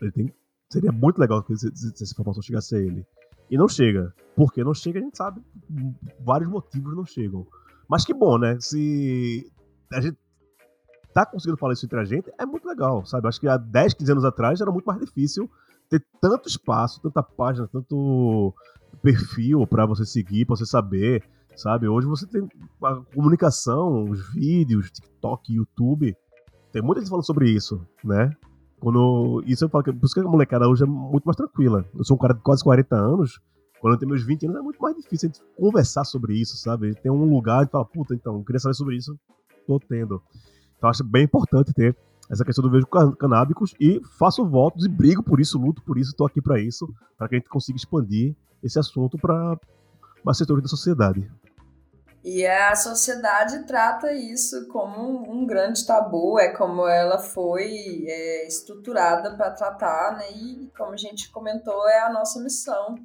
[0.00, 0.34] Ele tem,
[0.68, 3.06] seria muito legal se, essa informação chegasse a ele.
[3.50, 4.12] E não chega.
[4.34, 5.40] Por que não chega, a gente sabe.
[6.20, 7.46] Vários motivos não chegam.
[7.88, 8.58] Mas que bom, né?
[8.60, 9.50] Se
[9.92, 10.18] a gente
[11.14, 13.28] tá conseguindo falar isso entre a gente, é muito legal, sabe?
[13.28, 15.50] Acho que há 10, 15 anos atrás era muito mais difícil
[15.88, 18.52] ter tanto espaço, tanta página, tanto
[19.00, 21.22] perfil para você seguir, para você saber
[21.56, 21.88] sabe?
[21.88, 22.46] Hoje você tem
[22.82, 26.14] a comunicação, os vídeos, TikTok, YouTube.
[26.72, 28.30] Tem muita gente falando sobre isso, né?
[28.78, 31.84] Quando, isso eu falo que por isso que a molecada hoje é muito mais tranquila.
[31.94, 33.40] Eu sou um cara de quase 40 anos.
[33.80, 36.56] Quando eu tenho meus 20 anos é muito mais difícil a gente conversar sobre isso,
[36.56, 36.94] sabe?
[36.94, 39.18] Tem um lugar e fala, puta, então, queria saber sobre isso,
[39.66, 40.22] tô tendo.
[40.76, 41.96] Então acho bem importante ter
[42.30, 46.14] essa questão do vejo canábicos e faço votos e brigo por isso, luto por isso,
[46.16, 49.58] tô aqui para isso, para que a gente consiga expandir esse assunto para
[50.24, 51.30] mais setores da sociedade.
[52.26, 58.48] E a sociedade trata isso como um, um grande tabu, é como ela foi é,
[58.48, 60.32] estruturada para tratar, né?
[60.32, 62.96] E como a gente comentou, é a nossa missão.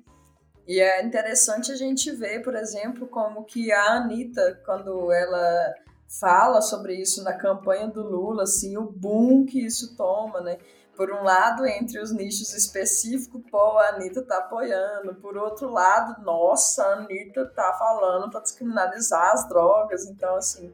[0.68, 5.76] E é interessante a gente ver, por exemplo, como que a Anitta, quando ela
[6.20, 10.58] fala sobre isso na campanha do Lula, assim, o boom que isso toma, né?
[10.96, 15.16] Por um lado, entre os nichos específicos, pô, a Anitta tá apoiando.
[15.16, 20.06] Por outro lado, nossa, a Anitta tá falando para descriminalizar as drogas.
[20.06, 20.72] Então, assim,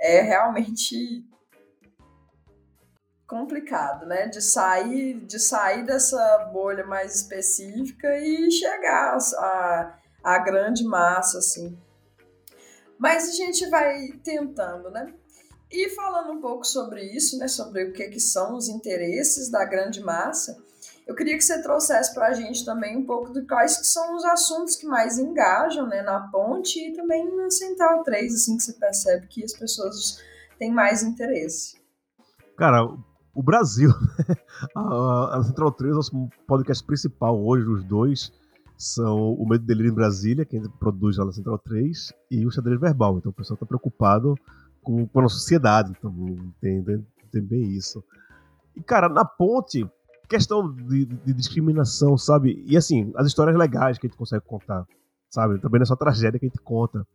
[0.00, 1.24] é realmente
[3.26, 4.26] complicado, né?
[4.26, 11.78] De sair, de sair dessa bolha mais específica e chegar a, a grande massa, assim.
[12.98, 15.14] Mas a gente vai tentando, né?
[15.70, 19.64] E falando um pouco sobre isso, né, sobre o que, que são os interesses da
[19.64, 20.56] grande massa,
[21.06, 24.16] eu queria que você trouxesse para a gente também um pouco de quais que são
[24.16, 28.62] os assuntos que mais engajam né, na ponte e também na Central 3, assim que
[28.62, 30.22] você percebe que as pessoas
[30.58, 31.76] têm mais interesse.
[32.56, 32.84] Cara,
[33.34, 33.90] o Brasil,
[34.74, 38.32] a, a Central 3, nosso podcast principal hoje, os dois,
[38.76, 42.46] são o Medo Delírio em Brasília, que a gente produz lá na Central 3, e
[42.46, 43.18] o Xadrez Verbal.
[43.18, 44.34] Então o pessoal está preocupado
[45.12, 48.02] com, a sociedade, então, entende, tem bem isso.
[48.74, 49.86] E, cara, na ponte,
[50.28, 52.62] questão de, de, discriminação, sabe?
[52.66, 54.86] E, assim, as histórias legais que a gente consegue contar,
[55.28, 55.58] sabe?
[55.58, 57.06] Também não é só tragédia que a gente conta.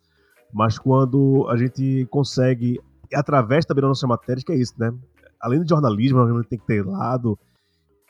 [0.54, 2.80] Mas quando a gente consegue,
[3.12, 4.94] através também da nossa matéria, que é isso, né?
[5.42, 7.38] Além do jornalismo, a gente tem que ter lado.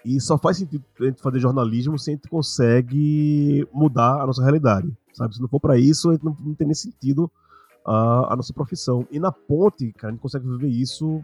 [0.04, 4.42] E só faz sentido a gente fazer jornalismo se a gente consegue mudar a nossa
[4.42, 5.34] realidade, sabe?
[5.34, 7.32] Se não for para isso, a gente não, não tem nem sentido
[7.86, 9.08] a, a nossa profissão.
[9.12, 11.22] E na ponte, cara, a gente consegue viver isso,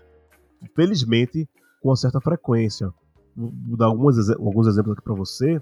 [0.76, 1.47] felizmente,
[1.82, 2.93] com uma certa frequência.
[3.36, 5.62] Vou dar alguns, alguns exemplos aqui para você.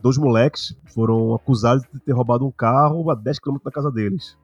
[0.00, 4.38] Dois moleques foram acusados de ter roubado um carro a 10 km da casa deles.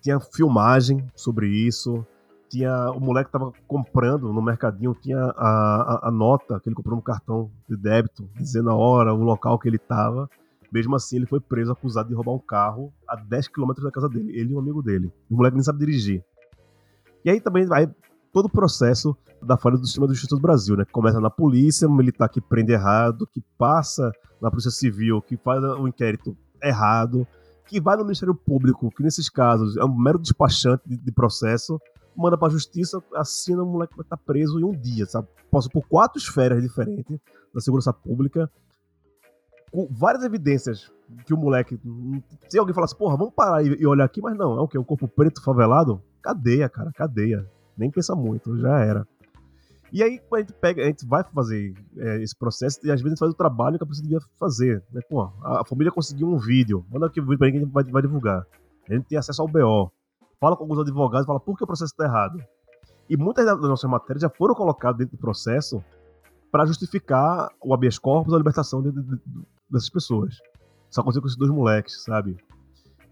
[0.00, 2.06] Tinha filmagem sobre isso.
[2.48, 6.94] Tinha o moleque estava comprando no mercadinho, tinha a, a, a, nota que ele comprou
[6.94, 10.30] no cartão de débito, dizendo a hora, o local que ele estava.
[10.74, 14.08] Mesmo assim, ele foi preso acusado de roubar um carro a 10 km da casa
[14.08, 15.12] dele, ele e um amigo dele.
[15.30, 16.24] O moleque nem sabe dirigir.
[17.24, 17.88] E aí também vai
[18.32, 20.84] todo o processo da falha do sistema de justiça do Brasil, né?
[20.90, 24.10] Começa na polícia militar que prende errado, que passa
[24.42, 27.24] na polícia civil, que faz o inquérito errado,
[27.68, 31.80] que vai no Ministério Público, que nesses casos é um mero despachante de, de processo,
[32.16, 35.28] manda pra justiça, assina, o moleque vai estar preso em um dia, sabe?
[35.52, 37.20] Passa por quatro esferas diferentes
[37.54, 38.50] da segurança pública
[39.74, 40.92] com várias evidências
[41.26, 41.80] que o moleque.
[42.48, 44.78] Se alguém falasse, porra, vamos parar e, olhar aqui, mas não, é o que?
[44.78, 46.00] O corpo preto favelado?
[46.22, 47.44] Cadeia, cara, cadeia.
[47.76, 49.06] Nem pensa muito, já era.
[49.92, 53.18] E aí, a gente pega, a gente vai fazer é, esse processo e às vezes
[53.18, 54.82] faz o trabalho que a polícia devia fazer.
[54.92, 55.00] Né?
[55.10, 57.64] Pô, a, a, família conseguiu um vídeo, manda aqui o vídeo pra gente que a
[57.64, 58.46] gente vai, vai, divulgar.
[58.88, 59.90] A gente tem acesso ao BO.
[60.40, 62.38] Fala com alguns advogados, fala por que o processo está errado.
[63.10, 65.82] E muitas das nossas matérias já foram colocadas dentro do processo
[66.50, 69.20] para justificar o habeas corpus, a libertação de, de,
[69.70, 70.36] dessas pessoas.
[70.90, 72.36] Só aconteceu com esses dois moleques, sabe?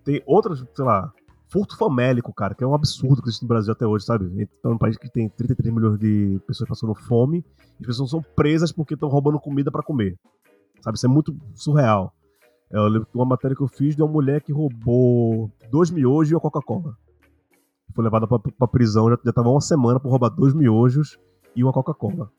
[0.04, 1.12] Tem outros, sei lá,
[1.48, 4.28] furto famélico, cara, que é um absurdo que existe no Brasil até hoje, sabe?
[4.30, 7.44] Gente tá num país que tem 33 milhões de pessoas passando fome
[7.78, 10.18] e as pessoas são presas porque estão roubando comida para comer.
[10.80, 10.96] Sabe?
[10.96, 12.14] Isso é muito surreal.
[12.70, 16.30] Eu lembro de uma matéria que eu fiz de uma mulher que roubou dois miojos
[16.30, 16.96] e uma Coca-Cola.
[17.94, 21.18] Foi levada pra, pra prisão, já, já tava uma semana por roubar dois miojos
[21.54, 22.30] e uma Coca-Cola.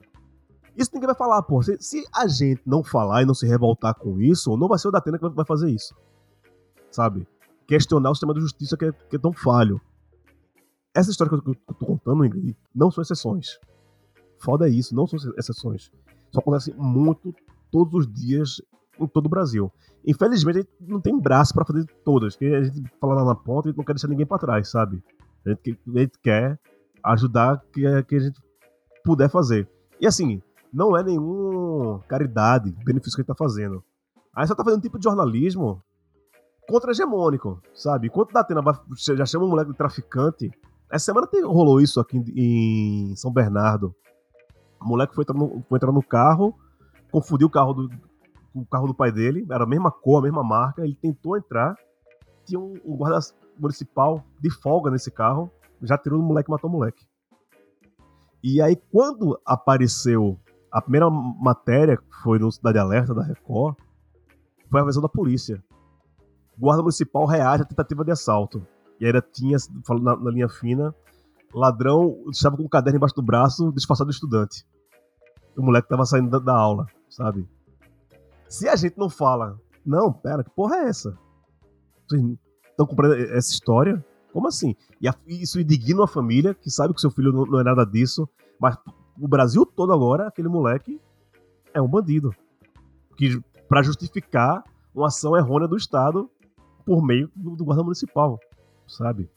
[0.76, 1.62] Isso ninguém vai falar, pô.
[1.62, 4.88] Se, se, a gente não falar e não se revoltar com isso, não vai ser
[4.88, 5.96] o Datena que vai fazer isso.
[6.92, 7.28] Sabe?
[7.68, 9.80] Questionar o sistema de justiça que é, que é tão falho.
[10.94, 13.60] Essa história que eu, que eu tô contando, Ingrid, não são exceções.
[14.40, 15.92] Foda é isso, não são exceções.
[16.30, 17.34] Isso acontece muito
[17.72, 18.62] todos os dias
[19.00, 19.72] em todo o Brasil.
[20.06, 22.36] Infelizmente, a gente não tem braço para fazer todas.
[22.36, 25.02] Que a gente fala lá na ponta e não quer deixar ninguém para trás, sabe?
[25.46, 26.60] A gente, a gente quer
[27.04, 28.40] ajudar que, que a gente
[29.04, 29.68] puder fazer.
[30.00, 30.42] E assim,
[30.74, 33.84] não é nenhum caridade, benefício que ele tá fazendo.
[34.36, 35.82] Aí só tá fazendo um tipo de jornalismo
[36.68, 38.08] contra-hegemônico, sabe?
[38.08, 38.74] Enquanto Atena vai,
[39.16, 40.52] já chama um moleque de traficante.
[40.92, 43.94] Essa semana tem, rolou isso aqui em São Bernardo.
[44.82, 46.56] O moleque foi entrar no, foi entrar no carro,
[47.12, 47.90] confundiu o carro do,
[48.54, 50.84] o carro do pai dele, era a mesma cor, a mesma marca.
[50.84, 51.76] Ele tentou entrar,
[52.46, 53.20] tinha um, um guarda
[53.60, 55.52] municipal de folga nesse carro,
[55.82, 57.06] já tirou o moleque e matou o moleque.
[58.44, 60.40] E aí, quando apareceu
[60.74, 63.76] a primeira matéria, que foi no Cidade Alerta da Record,
[64.72, 65.64] foi a versão da polícia.
[66.58, 68.66] Guarda municipal reage à tentativa de assalto.
[69.00, 69.56] E ainda tinha,
[69.86, 70.94] falando na, na, linha fina,
[71.54, 74.66] ladrão estava com um caderno embaixo do braço, disfarçado de estudante.
[75.56, 77.48] O moleque estava saindo da, da, aula, sabe?
[78.50, 81.16] Se a gente não fala, não, pera, que porra é essa?
[82.08, 82.24] Vocês
[82.72, 84.04] estão comprando essa história?
[84.32, 84.76] Como assim?
[85.00, 87.86] E a, isso indigna a família, que sabe que seu filho não, não é nada
[87.86, 88.28] disso,
[88.60, 88.76] mas
[89.20, 91.00] o Brasil todo agora, aquele moleque
[91.74, 92.34] é um bandido.
[93.18, 96.30] Que para justificar uma ação errônea do Estado
[96.86, 98.40] por meio do, do guarda municipal,
[98.88, 99.30] sabe?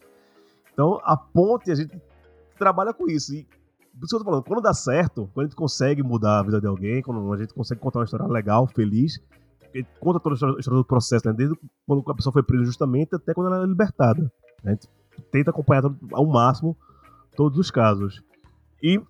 [0.72, 2.00] Então, a ponte, a gente
[2.58, 3.34] trabalha com isso.
[3.34, 3.44] E
[3.98, 6.42] por isso que eu tô falando, quando dá certo, quando a gente consegue mudar a
[6.42, 9.18] vida de alguém, quando a gente consegue contar uma história legal, feliz,
[9.62, 11.34] a conta toda a história do processo, né?
[11.34, 11.56] desde
[11.86, 14.30] quando a pessoa foi presa justamente até quando ela é libertada.
[14.64, 14.88] A gente
[15.30, 16.76] tenta acompanhar ao máximo
[17.34, 18.22] todos os casos.
[18.82, 19.00] E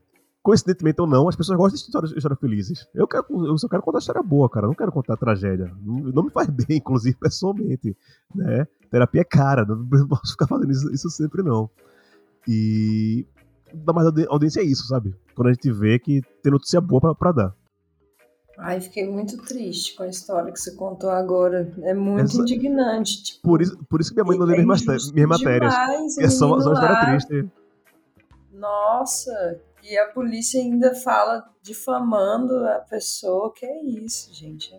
[0.46, 2.88] coincidentemente ou não, as pessoas gostam de histórias, histórias felizes.
[2.94, 4.66] Eu, quero, eu só quero contar história boa, cara.
[4.66, 5.74] Eu não quero contar tragédia.
[5.82, 7.96] Não, não, me faz bem, inclusive, pessoalmente.
[8.32, 8.64] Né?
[8.88, 9.64] Terapia é cara.
[9.64, 11.68] Não posso ficar fazendo isso, isso sempre, não.
[12.46, 13.26] E
[13.74, 15.16] dá mais audiência é isso, sabe?
[15.34, 17.54] Quando a gente vê que tem notícia boa pra, pra dar.
[18.56, 21.74] Ai, fiquei muito triste com a história que você contou agora.
[21.82, 22.40] É muito Essa...
[22.40, 23.20] indignante.
[23.20, 25.74] Tipo, por, isso, por isso que minha mãe não lê minhas, minhas matérias.
[25.74, 27.50] Demais, é só, só uma história triste.
[28.52, 34.74] Nossa, e a polícia ainda fala difamando a pessoa, que é isso, gente.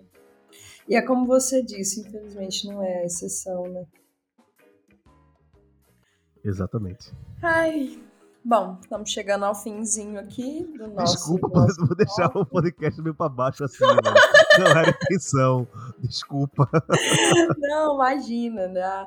[0.88, 3.86] E é como você disse, infelizmente não é a exceção, né?
[6.44, 7.12] Exatamente.
[7.42, 8.02] Ai,
[8.44, 11.16] bom, estamos chegando ao finzinho aqui do nosso.
[11.16, 14.14] Desculpa, nosso vou deixar o podcast meio para baixo assim, né?
[14.60, 15.68] Não era intenção.
[16.00, 16.70] Desculpa.
[17.60, 19.06] Não, imagina, né?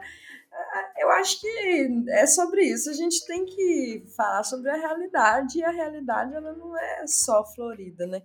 [1.01, 2.90] Eu acho que é sobre isso.
[2.90, 7.42] A gente tem que falar sobre a realidade e a realidade ela não é só
[7.55, 8.22] florida, né?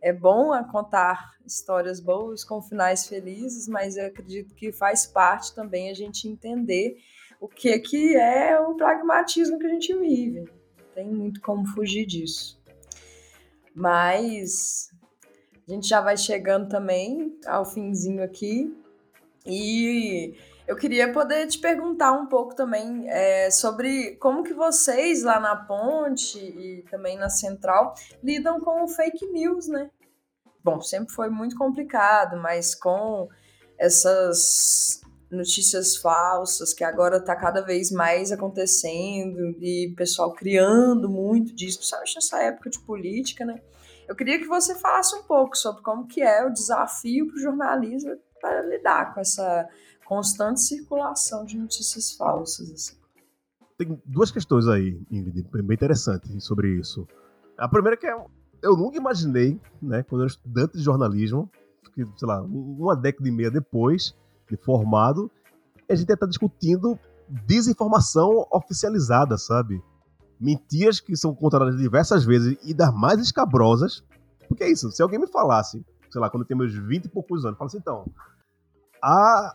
[0.00, 5.90] É bom contar histórias boas com finais felizes, mas eu acredito que faz parte também
[5.90, 6.96] a gente entender
[7.40, 10.44] o que, que é o pragmatismo que a gente vive.
[10.94, 12.60] Tem muito como fugir disso.
[13.74, 14.90] Mas
[15.66, 18.76] a gente já vai chegando também ao finzinho aqui.
[19.46, 20.34] E
[20.66, 25.56] eu queria poder te perguntar um pouco também é, sobre como que vocês lá na
[25.56, 29.90] ponte e também na central lidam com fake news, né?
[30.62, 33.28] Bom, sempre foi muito complicado, mas com
[33.76, 41.78] essas notícias falsas que agora está cada vez mais acontecendo e pessoal criando muito disso,
[41.78, 43.60] principalmente nessa época de política, né?
[44.06, 47.40] Eu queria que você falasse um pouco sobre como que é o desafio para o
[47.40, 49.68] jornalismo para lidar com essa
[50.04, 52.70] constante circulação de notícias falsas.
[52.70, 52.96] Assim.
[53.78, 57.06] Tem duas questões aí, Ingrid, bem interessantes sobre isso.
[57.58, 58.06] A primeira é que
[58.62, 61.50] eu nunca imaginei, né, quando eu era estudante de jornalismo,
[61.94, 64.14] que, sei lá, uma década e meia depois
[64.48, 65.30] de formado,
[65.88, 66.98] a gente ia estar discutindo
[67.28, 69.82] desinformação oficializada, sabe?
[70.40, 74.02] Mentiras que são contadas diversas vezes e das mais escabrosas.
[74.48, 77.08] Porque é isso, se alguém me falasse, sei lá, quando eu tenho meus 20 e
[77.08, 78.04] poucos anos, falasse, então,
[79.02, 79.54] a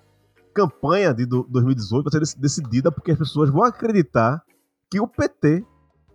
[0.57, 4.43] campanha de 2018 vai ser decidida porque as pessoas vão acreditar
[4.89, 5.63] que o PT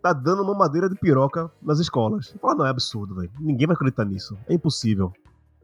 [0.03, 2.34] tá dando uma madeira de piroca nas escolas.
[2.40, 3.30] Fala, não, é absurdo, velho.
[3.38, 4.36] Ninguém vai acreditar nisso.
[4.49, 5.12] É impossível.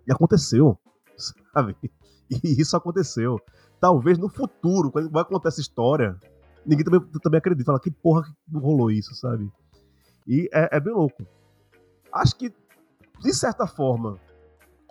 [0.06, 0.78] E aconteceu.
[1.52, 1.76] sabe?
[2.30, 3.40] E isso aconteceu.
[3.80, 6.16] Talvez no futuro, quando vai contar essa história,
[6.64, 7.66] ninguém também, também acredita.
[7.66, 9.50] Fala, que porra que rolou isso, sabe?
[10.24, 11.26] E é, é bem louco.
[12.12, 12.54] Acho que,
[13.20, 14.20] de certa forma,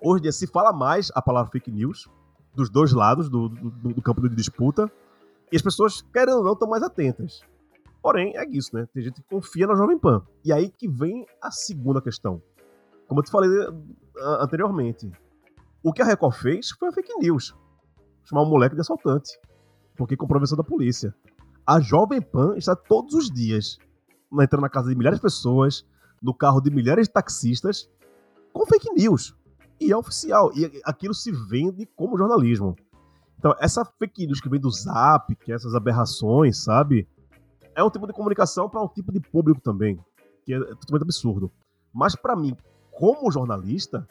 [0.01, 2.09] hoje em dia se fala mais a palavra fake news,
[2.57, 4.91] dos dois lados do, do, do campo de disputa,
[5.51, 7.41] e as pessoas, querendo ou não, estão mais atentas.
[8.01, 8.87] Porém, é isso, né?
[8.93, 10.21] Tem gente que confia na Jovem Pan.
[10.43, 12.41] E aí que vem a segunda questão.
[13.07, 13.71] Como eu te falei eh,
[14.41, 15.09] anteriormente,
[15.83, 17.55] o que a Record fez foi a fake news.
[18.25, 19.39] Chamar um moleque de assaltante.
[19.95, 21.15] Porque comprovação da polícia.
[21.65, 23.77] A Jovem Pan está todos os dias
[24.33, 25.85] entrando na casa de milhares de pessoas,
[26.21, 27.89] no carro de milhares de taxistas,
[28.51, 29.35] com fake news.
[29.79, 30.51] E é oficial.
[30.55, 32.75] E aquilo se vende como jornalismo.
[33.37, 37.07] Então, essa fake news que vem do Zap, que é essas aberrações, sabe?
[37.75, 39.99] É um tipo de comunicação para um tipo de público também,
[40.43, 41.51] que é totalmente absurdo.
[41.93, 42.55] Mas para mim,
[42.91, 44.07] como jornalista,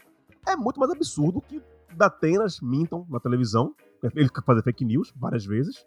[0.47, 1.61] é muito mais absurdo que
[1.97, 3.75] Datenas mintam na televisão,
[4.14, 5.85] ele fazer fake news várias vezes,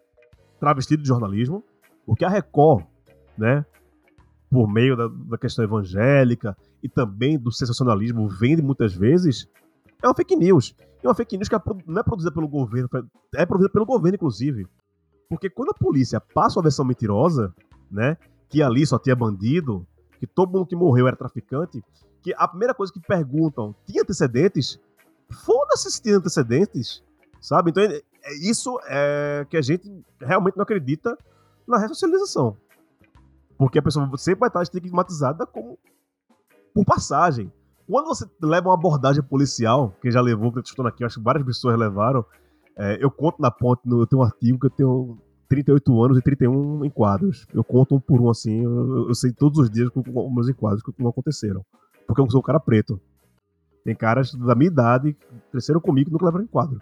[0.59, 1.63] travestido de jornalismo,
[2.05, 2.85] porque a Record,
[3.37, 3.65] né,
[4.49, 9.47] por meio da, da questão evangélica e também do sensacionalismo, vende muitas vezes,
[10.01, 10.75] é uma fake news.
[11.03, 12.89] E uma fake news que é não é produzida pelo governo,
[13.35, 14.67] é produzida pelo governo, inclusive.
[15.29, 17.53] Porque quando a polícia passa uma versão mentirosa,
[17.91, 18.17] né,
[18.49, 19.85] que ali só tinha bandido,
[20.19, 21.83] que todo mundo que morreu era traficante,
[22.21, 24.79] que a primeira coisa que perguntam, tinha antecedentes?
[25.45, 27.03] Foda-se se tinha antecedentes,
[27.39, 27.69] sabe?
[27.69, 28.01] Então, é,
[28.41, 31.17] isso é que a gente realmente não acredita
[31.67, 32.57] na ressocialização.
[33.57, 35.77] Porque a pessoa sempre vai estar estigmatizada como
[36.73, 37.51] por passagem.
[37.89, 41.23] Quando você leva uma abordagem policial, que já levou, que eu estou aqui, acho que
[41.23, 42.23] várias pessoas levaram,
[42.77, 45.17] é, eu conto na ponte, no, eu tenho um artigo que eu tenho
[45.47, 47.47] 38 anos e 31 enquadros.
[47.53, 50.47] Eu conto um por um assim, eu, eu sei todos os dias com, com meus
[50.47, 51.65] enquadros não aconteceram.
[52.05, 53.01] Porque eu sou um cara preto.
[53.83, 56.79] Tem caras da minha idade que cresceram comigo e nunca levaram enquadro.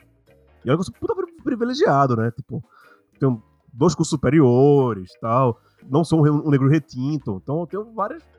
[0.66, 2.32] E olha que eu sou puta privilegiado, né?
[2.32, 2.62] Tipo,
[3.18, 3.42] tenho
[3.74, 8.24] dois cursos superiores tal não sou um, negro retinto, então eu tenho várias.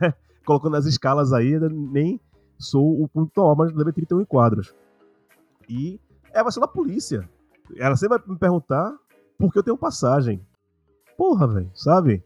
[0.00, 0.12] Né,
[0.44, 2.20] colocando as escalas aí, nem
[2.58, 4.74] sou o ponto mas levei 31 quadros.
[5.68, 6.00] E
[6.32, 7.28] é vai ser da polícia.
[7.76, 8.94] Ela sempre vai me perguntar
[9.38, 10.44] por que eu tenho passagem.
[11.16, 12.22] Porra, velho, sabe?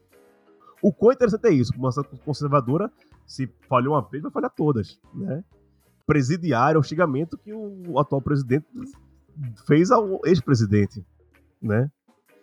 [0.81, 1.73] O quão interessante é isso.
[1.77, 1.91] Uma
[2.23, 2.91] conservadora,
[3.25, 5.43] se falhou uma vez, vai falhar todas, né?
[6.05, 8.67] Presidiário, é o xingamento que o atual presidente
[9.65, 11.05] fez ao ex-presidente,
[11.61, 11.89] né?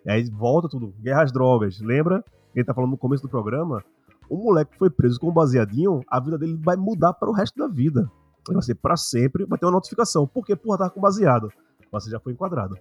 [0.05, 0.93] E aí volta tudo.
[1.01, 1.81] Guerra às drogas.
[1.81, 2.25] Lembra?
[2.55, 3.85] Ele tá falando no começo do programa.
[4.33, 7.35] O moleque que foi preso com um baseadinho, a vida dele vai mudar para o
[7.35, 8.11] resto da vida.
[8.49, 10.27] Ele vai ser pra sempre, vai ter uma notificação.
[10.27, 10.57] Por quê?
[10.57, 11.53] Porra, tava com baseado.
[11.93, 12.75] Você já foi enquadrado.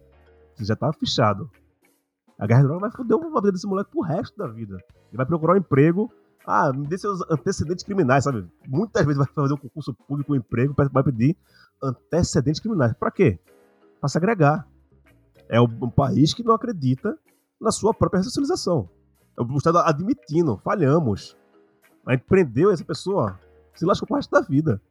[0.55, 1.51] Você já tá fichado.
[2.39, 4.77] A guerra às drogas vai foder a vida desse moleque pro resto da vida.
[5.09, 6.09] Ele vai procurar um emprego.
[6.47, 8.49] Ah, me dê seus antecedentes criminais, sabe?
[8.65, 11.35] Muitas vezes vai fazer um concurso público, um emprego, vai pedir
[11.83, 12.93] antecedentes criminais.
[12.93, 13.37] Pra quê?
[13.99, 14.65] Pra se agregar.
[15.49, 17.13] É um país que não acredita
[17.59, 18.89] na sua própria ressocialização.
[19.37, 21.35] É o Estado admitindo, falhamos.
[22.05, 23.39] A gente prendeu essa pessoa,
[23.75, 24.81] se lascou pro resto da vida.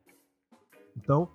[0.96, 1.28] Então,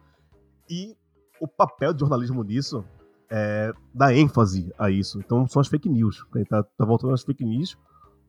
[0.69, 0.95] e
[1.39, 2.85] o papel do jornalismo nisso
[3.29, 5.19] é dar ênfase a isso.
[5.19, 6.25] Então, são as fake news.
[6.33, 7.77] A gente tá, tá voltando às fake news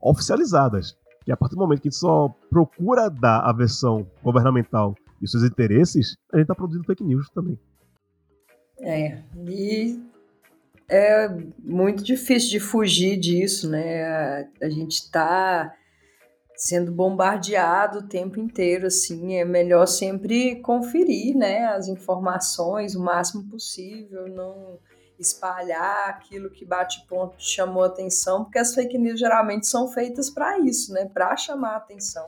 [0.00, 0.96] oficializadas.
[1.24, 5.28] Que a partir do momento que a gente só procura dar a versão governamental e
[5.28, 7.58] seus interesses, a gente tá produzindo fake news também.
[8.80, 10.00] É, e
[10.88, 11.28] é
[11.58, 14.48] muito difícil de fugir disso, né?
[14.60, 15.74] A gente está
[16.56, 23.44] sendo bombardeado o tempo inteiro, assim, é melhor sempre conferir, né, as informações o máximo
[23.50, 24.78] possível, não
[25.18, 30.58] espalhar aquilo que bate ponto chamou atenção, porque as fake news geralmente são feitas para
[30.58, 32.26] isso, né, para chamar atenção.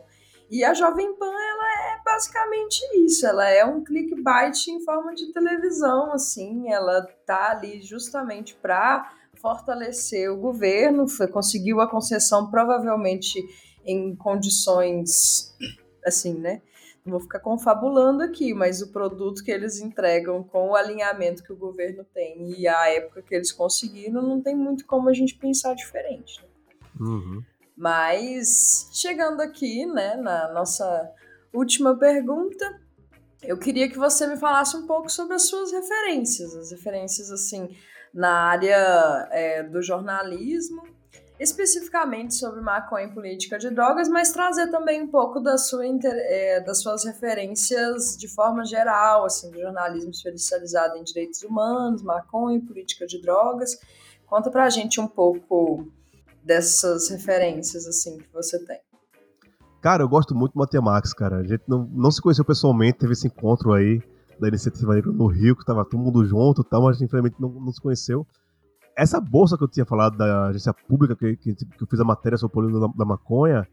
[0.50, 5.30] E a Jovem Pan, ela é basicamente isso, ela é um clickbait em forma de
[5.32, 13.38] televisão, assim, ela tá ali justamente para fortalecer o governo, foi, conseguiu a concessão provavelmente
[13.88, 15.56] em condições,
[16.04, 16.60] assim, né,
[17.08, 21.52] não vou ficar confabulando aqui, mas o produto que eles entregam com o alinhamento que
[21.52, 25.34] o governo tem e a época que eles conseguiram, não tem muito como a gente
[25.34, 26.40] pensar diferente.
[26.42, 26.48] Né?
[27.00, 27.42] Uhum.
[27.76, 31.10] Mas chegando aqui, né, na nossa
[31.52, 32.78] última pergunta,
[33.42, 37.74] eu queria que você me falasse um pouco sobre as suas referências, as referências assim
[38.12, 40.82] na área é, do jornalismo,
[41.38, 46.60] especificamente sobre maconha e política de drogas, mas trazer também um pouco da sua, é,
[46.60, 52.62] das suas referências de forma geral, assim, do jornalismo especializado em direitos humanos, maconha e
[52.62, 53.78] política de drogas.
[54.26, 55.86] Conta pra gente um pouco
[56.44, 58.80] dessas referências assim que você tem?
[59.80, 61.36] Cara, eu gosto muito do Matemax, cara.
[61.36, 64.02] A gente não, não se conheceu pessoalmente, teve esse encontro aí
[64.40, 67.72] da iniciativa no Rio, que tava todo mundo junto e tal, mas infelizmente não, não
[67.72, 68.26] se conheceu.
[68.98, 72.04] Essa bolsa que eu tinha falado da agência pública, que, que, que eu fiz a
[72.04, 73.64] matéria sobre o polígono da, da maconha,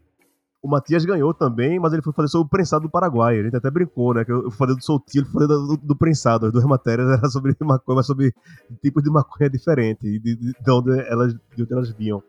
[0.62, 3.40] o Matias ganhou também, mas ele foi fazer sobre o prensado do Paraguai.
[3.40, 4.24] A gente até brincou, né?
[4.24, 6.46] Que eu falei do soltinho, ele falei do, do, prensado.
[6.46, 8.32] As duas matérias eram sobre maconha, mas sobre
[8.80, 12.22] tipos de maconha diferente e de, de, de, onde elas, de onde elas vinham.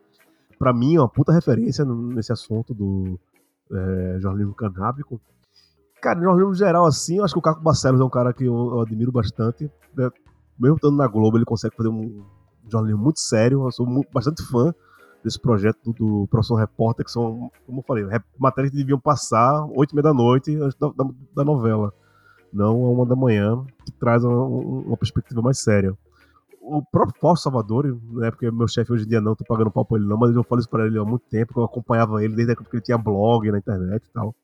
[0.57, 3.19] Pra mim, é uma puta referência nesse assunto do
[3.71, 5.21] é, jornalismo canábico.
[6.01, 8.55] Cara, no geral, assim, eu acho que o Caco Barcelos é um cara que eu,
[8.55, 9.69] eu admiro bastante.
[9.95, 10.09] Né?
[10.59, 12.23] Mesmo estando na Globo, ele consegue fazer um
[12.71, 13.65] jornalismo muito sério.
[13.65, 14.73] Eu sou bastante fã
[15.23, 18.05] desse projeto do, do Repórter, que são, como eu falei,
[18.37, 21.93] matérias que deviam passar oito e meia da noite antes da, da, da, novela,
[22.53, 25.93] não a uma da manhã, que traz uma, uma perspectiva mais séria.
[26.61, 29.85] O próprio Fausto Salvador, né, porque meu chefe hoje em dia não, tô pagando pau
[29.85, 32.23] pra ele não, mas eu falo isso pra ele há muito tempo, que eu acompanhava
[32.23, 34.35] ele desde a época que ele tinha blog na internet e tal.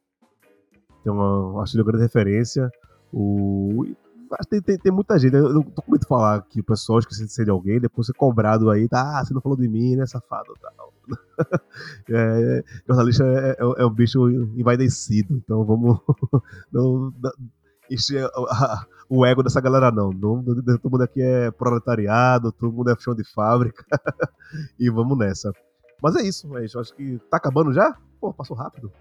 [1.01, 2.71] Então, acho ele uma grande referência.
[3.11, 3.85] O,
[4.49, 6.99] tem, tem, tem, muita gente, eu não tô com medo de falar que o pessoal
[6.99, 9.67] esquece de ser de alguém, depois ser cobrado aí, tá, ah, você não falou de
[9.67, 10.93] mim, né, safado, tal.
[12.09, 15.99] é, jornalista é, é, é, um bicho envaidecido, então vamos
[16.71, 17.13] não
[17.89, 18.29] encher
[19.09, 20.11] o ego dessa galera não.
[20.11, 20.43] não.
[20.43, 23.85] Todo mundo aqui é proletariado, todo mundo é chão de fábrica,
[24.79, 25.51] e vamos nessa.
[26.01, 27.97] Mas é isso, é isso, acho que tá acabando já?
[28.19, 28.91] Pô, passou rápido.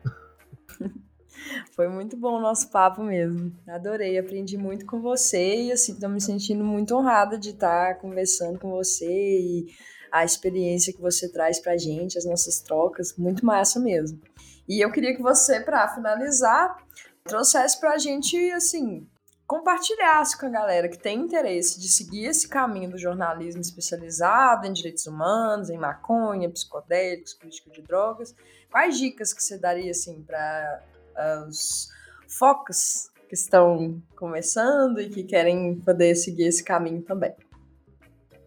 [1.73, 3.53] Foi muito bom o nosso papo mesmo.
[3.69, 8.59] Adorei, aprendi muito com você e assim, tô me sentindo muito honrada de estar conversando
[8.59, 9.67] com você e
[10.11, 14.21] a experiência que você traz pra gente, as nossas trocas, muito massa mesmo.
[14.69, 16.77] E eu queria que você, para finalizar,
[17.25, 19.07] trouxesse pra gente assim,
[19.47, 24.73] compartilhasse com a galera que tem interesse de seguir esse caminho do jornalismo especializado em
[24.73, 28.35] direitos humanos, em maconha, psicodélicos, política de drogas.
[28.71, 30.83] Quais dicas que você daria assim para
[31.49, 31.89] os
[32.39, 37.35] focos que estão começando e que querem poder seguir esse caminho também.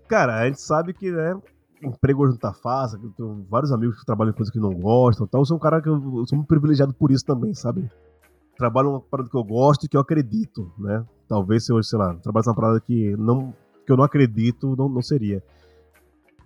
[0.08, 1.36] Cara, a gente sabe que, né,
[1.82, 4.74] emprego hoje não tá fácil, eu tenho vários amigos que trabalham em coisas que não
[4.74, 7.54] gostam, então eu sou um cara que eu, eu sou muito privilegiado por isso também,
[7.54, 7.90] sabe?
[8.58, 11.04] Trabalho uma parada que eu gosto e que eu acredito, né?
[11.28, 13.54] Talvez se eu, sei lá, trabalhasse uma parada que, não,
[13.86, 15.44] que eu não acredito, não, não seria.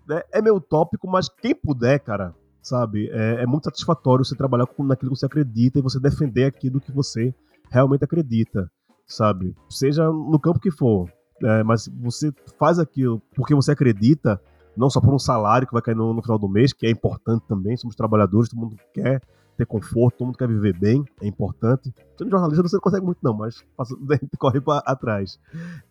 [0.10, 2.34] É, é meu tópico, mas quem puder, cara,
[2.70, 3.10] sabe?
[3.12, 6.80] É, é, muito satisfatório você trabalhar com naquilo que você acredita e você defender aquilo
[6.80, 7.34] que você
[7.70, 8.72] realmente acredita,
[9.08, 9.56] sabe?
[9.70, 11.12] Seja no campo que for,
[11.44, 14.40] é, mas você faz aquilo porque você acredita,
[14.78, 16.92] não só por um salário que vai cair no, no, final do mês, que é
[16.92, 19.22] importante também, somos trabalhadores, todo mundo quer
[19.58, 21.94] ter conforto, todo mundo quer viver bem, é importante.
[22.18, 23.66] Sendo jornalista você não consegue muito não, mas
[24.38, 25.40] corre para atrás.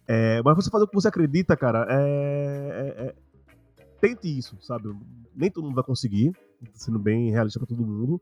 [0.06, 3.14] É, mas você fazer o que você acredita, cara, é, é, é
[4.00, 4.88] tente isso, sabe?
[5.34, 6.32] Nem todo mundo vai conseguir,
[6.74, 8.20] sendo bem realista para todo mundo,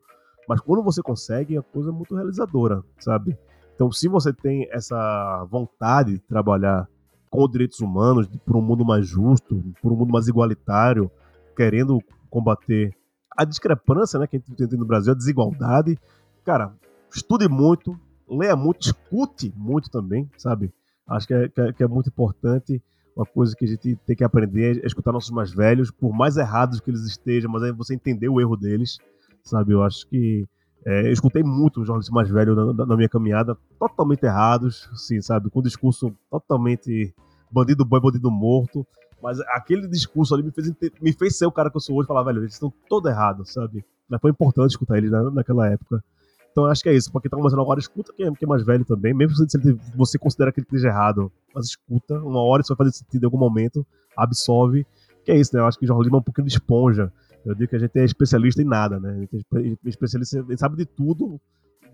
[0.48, 3.36] mas quando você consegue, a coisa é muito realizadora, sabe?
[3.74, 6.88] Então, se você tem essa vontade de trabalhar
[7.28, 11.10] com direitos humanos, por um mundo mais justo, por um mundo mais igualitário,
[11.56, 11.98] querendo
[12.30, 12.94] combater
[13.36, 15.98] a discrepância né, que a gente tem no Brasil, a desigualdade,
[16.44, 16.72] cara,
[17.14, 20.72] estude muito, leia muito, escute muito também, sabe?
[21.06, 22.82] Acho que é, que é, que é muito importante
[23.16, 26.36] uma coisa que a gente tem que aprender é escutar nossos mais velhos, por mais
[26.36, 28.98] errados que eles estejam, mas aí você entender o erro deles,
[29.42, 29.72] sabe?
[29.72, 30.46] Eu acho que
[30.84, 35.20] é, eu escutei muito os jornalistas mais velhos na, na, minha caminhada, totalmente errados, assim,
[35.22, 35.48] sabe?
[35.48, 37.14] Com um discurso totalmente
[37.50, 38.86] bandido bom e bandido morto.
[39.22, 42.04] Mas aquele discurso ali me fez, me fez ser o cara que eu sou hoje
[42.04, 43.82] e falar, velho, eles estão todos errados, sabe?
[44.08, 46.04] Mas foi importante escutar eles na, naquela época.
[46.56, 47.12] Então acho que é isso.
[47.12, 49.12] Pra quem tá começando agora, escuta quem é, é mais velho também.
[49.12, 52.18] Mesmo se ele, você considera que ele esteja errado, mas escuta.
[52.18, 53.86] Uma hora isso vai fazer sentido em algum momento.
[54.16, 54.86] Absorve.
[55.22, 55.60] Que é isso, né?
[55.60, 57.12] Eu acho que o jornalismo é um pouquinho de esponja.
[57.44, 59.10] Eu digo que a gente é especialista em nada, né?
[59.10, 59.46] A gente
[59.84, 61.38] é especialista, gente sabe de tudo.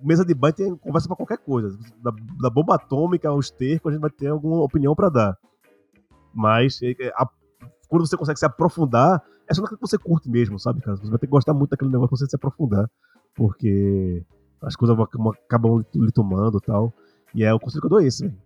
[0.01, 1.77] Mesa de banho tem conversa pra qualquer coisa.
[2.01, 5.39] Da, da bomba atômica aos tercos, a gente vai ter alguma opinião para dar.
[6.33, 7.29] Mas é, é, a,
[7.89, 10.97] quando você consegue se aprofundar, é só naquilo que você curte mesmo, sabe, cara?
[10.99, 12.89] Você vai ter que gostar muito daquele negócio pra você se aprofundar.
[13.35, 14.25] Porque
[14.63, 16.93] as coisas acabam lhe tomando tal.
[17.35, 18.37] E é o conselho que eu dou esse, velho.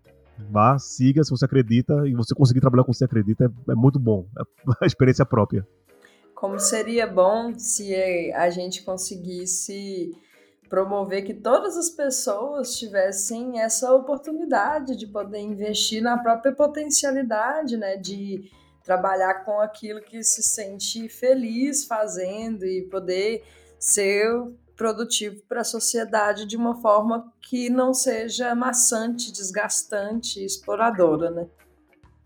[0.50, 3.98] Vá, siga se você acredita e você conseguir trabalhar com você acredita é, é muito
[3.98, 4.26] bom.
[4.38, 4.42] É
[4.84, 5.66] a experiência própria.
[6.34, 7.94] Como seria bom se
[8.34, 10.14] a gente conseguisse
[10.68, 17.96] promover que todas as pessoas tivessem essa oportunidade de poder investir na própria potencialidade, né,
[17.96, 18.50] de
[18.84, 23.42] trabalhar com aquilo que se sente feliz fazendo e poder
[23.78, 24.28] ser
[24.76, 31.46] produtivo para a sociedade de uma forma que não seja maçante, desgastante, exploradora, né?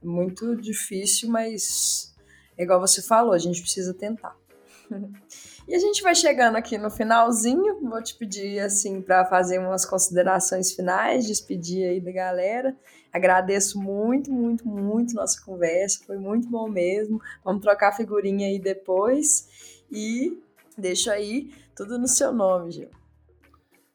[0.03, 2.15] Muito difícil, mas
[2.59, 4.37] é igual você falou, a gente precisa tentar.
[5.69, 7.81] E a gente vai chegando aqui no finalzinho.
[7.81, 12.77] Vou te pedir assim para fazer umas considerações finais, despedir aí da galera.
[13.13, 16.03] Agradeço muito, muito, muito nossa conversa.
[16.05, 17.21] Foi muito bom mesmo.
[17.45, 19.47] Vamos trocar figurinha aí depois.
[19.93, 20.43] E
[20.81, 22.89] deixo aí tudo no seu nome, Gil.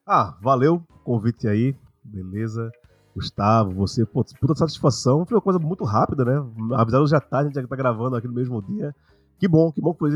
[0.08, 1.76] Ah, valeu o convite aí.
[2.04, 2.72] Beleza.
[3.16, 5.26] Gustavo, você, pô, puta satisfação.
[5.26, 6.46] Foi uma coisa muito rápida, né?
[6.74, 8.94] Avisaram já tarde, a gente já tá gravando aqui no mesmo dia.
[9.40, 10.16] Que bom, que bom que foi.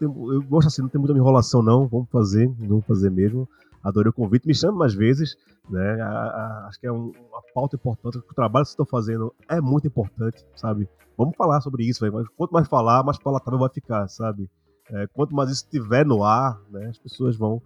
[0.00, 1.86] Eu gosto assim, não tem muita enrolação, não.
[1.88, 3.48] Vamos fazer, vamos fazer mesmo.
[3.82, 4.46] Adorei o convite.
[4.46, 5.36] Me chame mais vezes,
[5.68, 6.00] né?
[6.00, 8.18] A, a, acho que é um, uma pauta importante.
[8.18, 10.88] O trabalho que vocês estão fazendo é muito importante, sabe?
[11.16, 12.12] Vamos falar sobre isso, véio.
[12.12, 14.50] mas quanto mais falar, mais palatável vai ficar, sabe?
[14.90, 16.86] É, quanto mais isso estiver no ar, né?
[16.86, 17.60] As pessoas vão,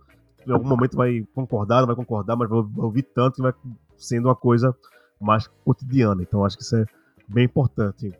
[0.46, 3.52] em algum momento, vai concordar, não vai concordar, mas vai ouvir tanto que vai
[3.96, 4.74] sendo uma coisa
[5.20, 6.22] mais cotidiana.
[6.22, 6.84] Então acho que isso é
[7.28, 8.12] bem importante.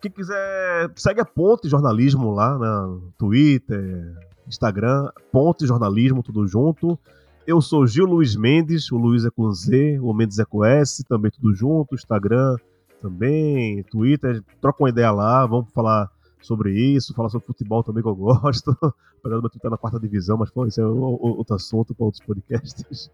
[0.00, 4.14] Quem quiser, segue a Ponte Jornalismo lá no Twitter,
[4.46, 6.98] Instagram, Ponte Jornalismo, tudo junto.
[7.46, 11.02] Eu sou Gil Luiz Mendes, o Luiz é com Z, o Mendes é com S,
[11.04, 12.56] também tudo junto, Instagram
[13.00, 16.10] também, Twitter, troca uma ideia lá, vamos falar
[16.44, 18.70] sobre isso, falar sobre futebol também que eu gosto,
[19.18, 22.24] apesar do meu Twitter na quarta divisão, mas pô, isso é outro assunto para outros
[22.24, 23.10] podcasts.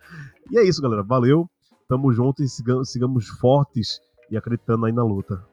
[0.50, 1.48] E é isso, galera, valeu,
[1.88, 5.44] tamo junto e sigamos, sigamos fortes e acreditando aí na luta.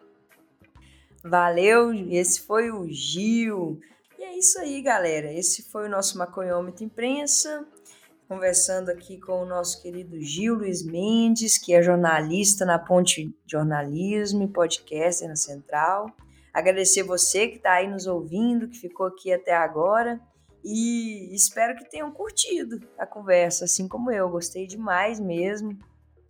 [1.24, 3.80] Valeu, esse foi o Gil.
[4.18, 5.32] E é isso aí, galera.
[5.32, 7.66] Esse foi o nosso Maconhômetro Imprensa.
[8.28, 14.44] Conversando aqui com o nosso querido Gil Luiz Mendes, que é jornalista na Ponte Jornalismo
[14.44, 16.08] e podcaster na Central.
[16.58, 20.20] Agradecer você que está aí nos ouvindo, que ficou aqui até agora.
[20.64, 24.28] E espero que tenham curtido a conversa, assim como eu.
[24.28, 25.78] Gostei demais mesmo.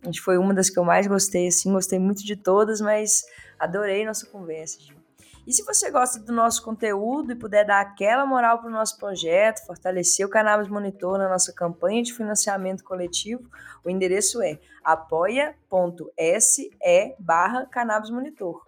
[0.02, 3.24] A gente foi uma das que eu mais gostei, assim, gostei muito de todas, mas
[3.58, 4.98] adorei nossa conversa, Gil.
[5.46, 8.98] E se você gosta do nosso conteúdo e puder dar aquela moral para o nosso
[8.98, 13.48] projeto, fortalecer o Cannabis Monitor na nossa campanha de financiamento coletivo,
[13.82, 16.70] o endereço é apoia.se
[17.18, 18.67] barra Cannabis Monitor.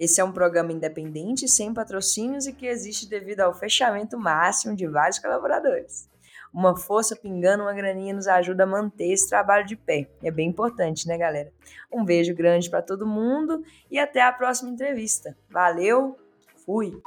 [0.00, 4.86] Esse é um programa independente, sem patrocínios e que existe devido ao fechamento máximo de
[4.86, 6.10] vários colaboradores
[6.52, 10.08] uma força pingando, uma graninha nos ajuda a manter esse trabalho de pé.
[10.22, 11.52] É bem importante, né, galera?
[11.92, 15.36] Um beijo grande para todo mundo e até a próxima entrevista.
[15.48, 16.18] Valeu,
[16.64, 17.00] fui!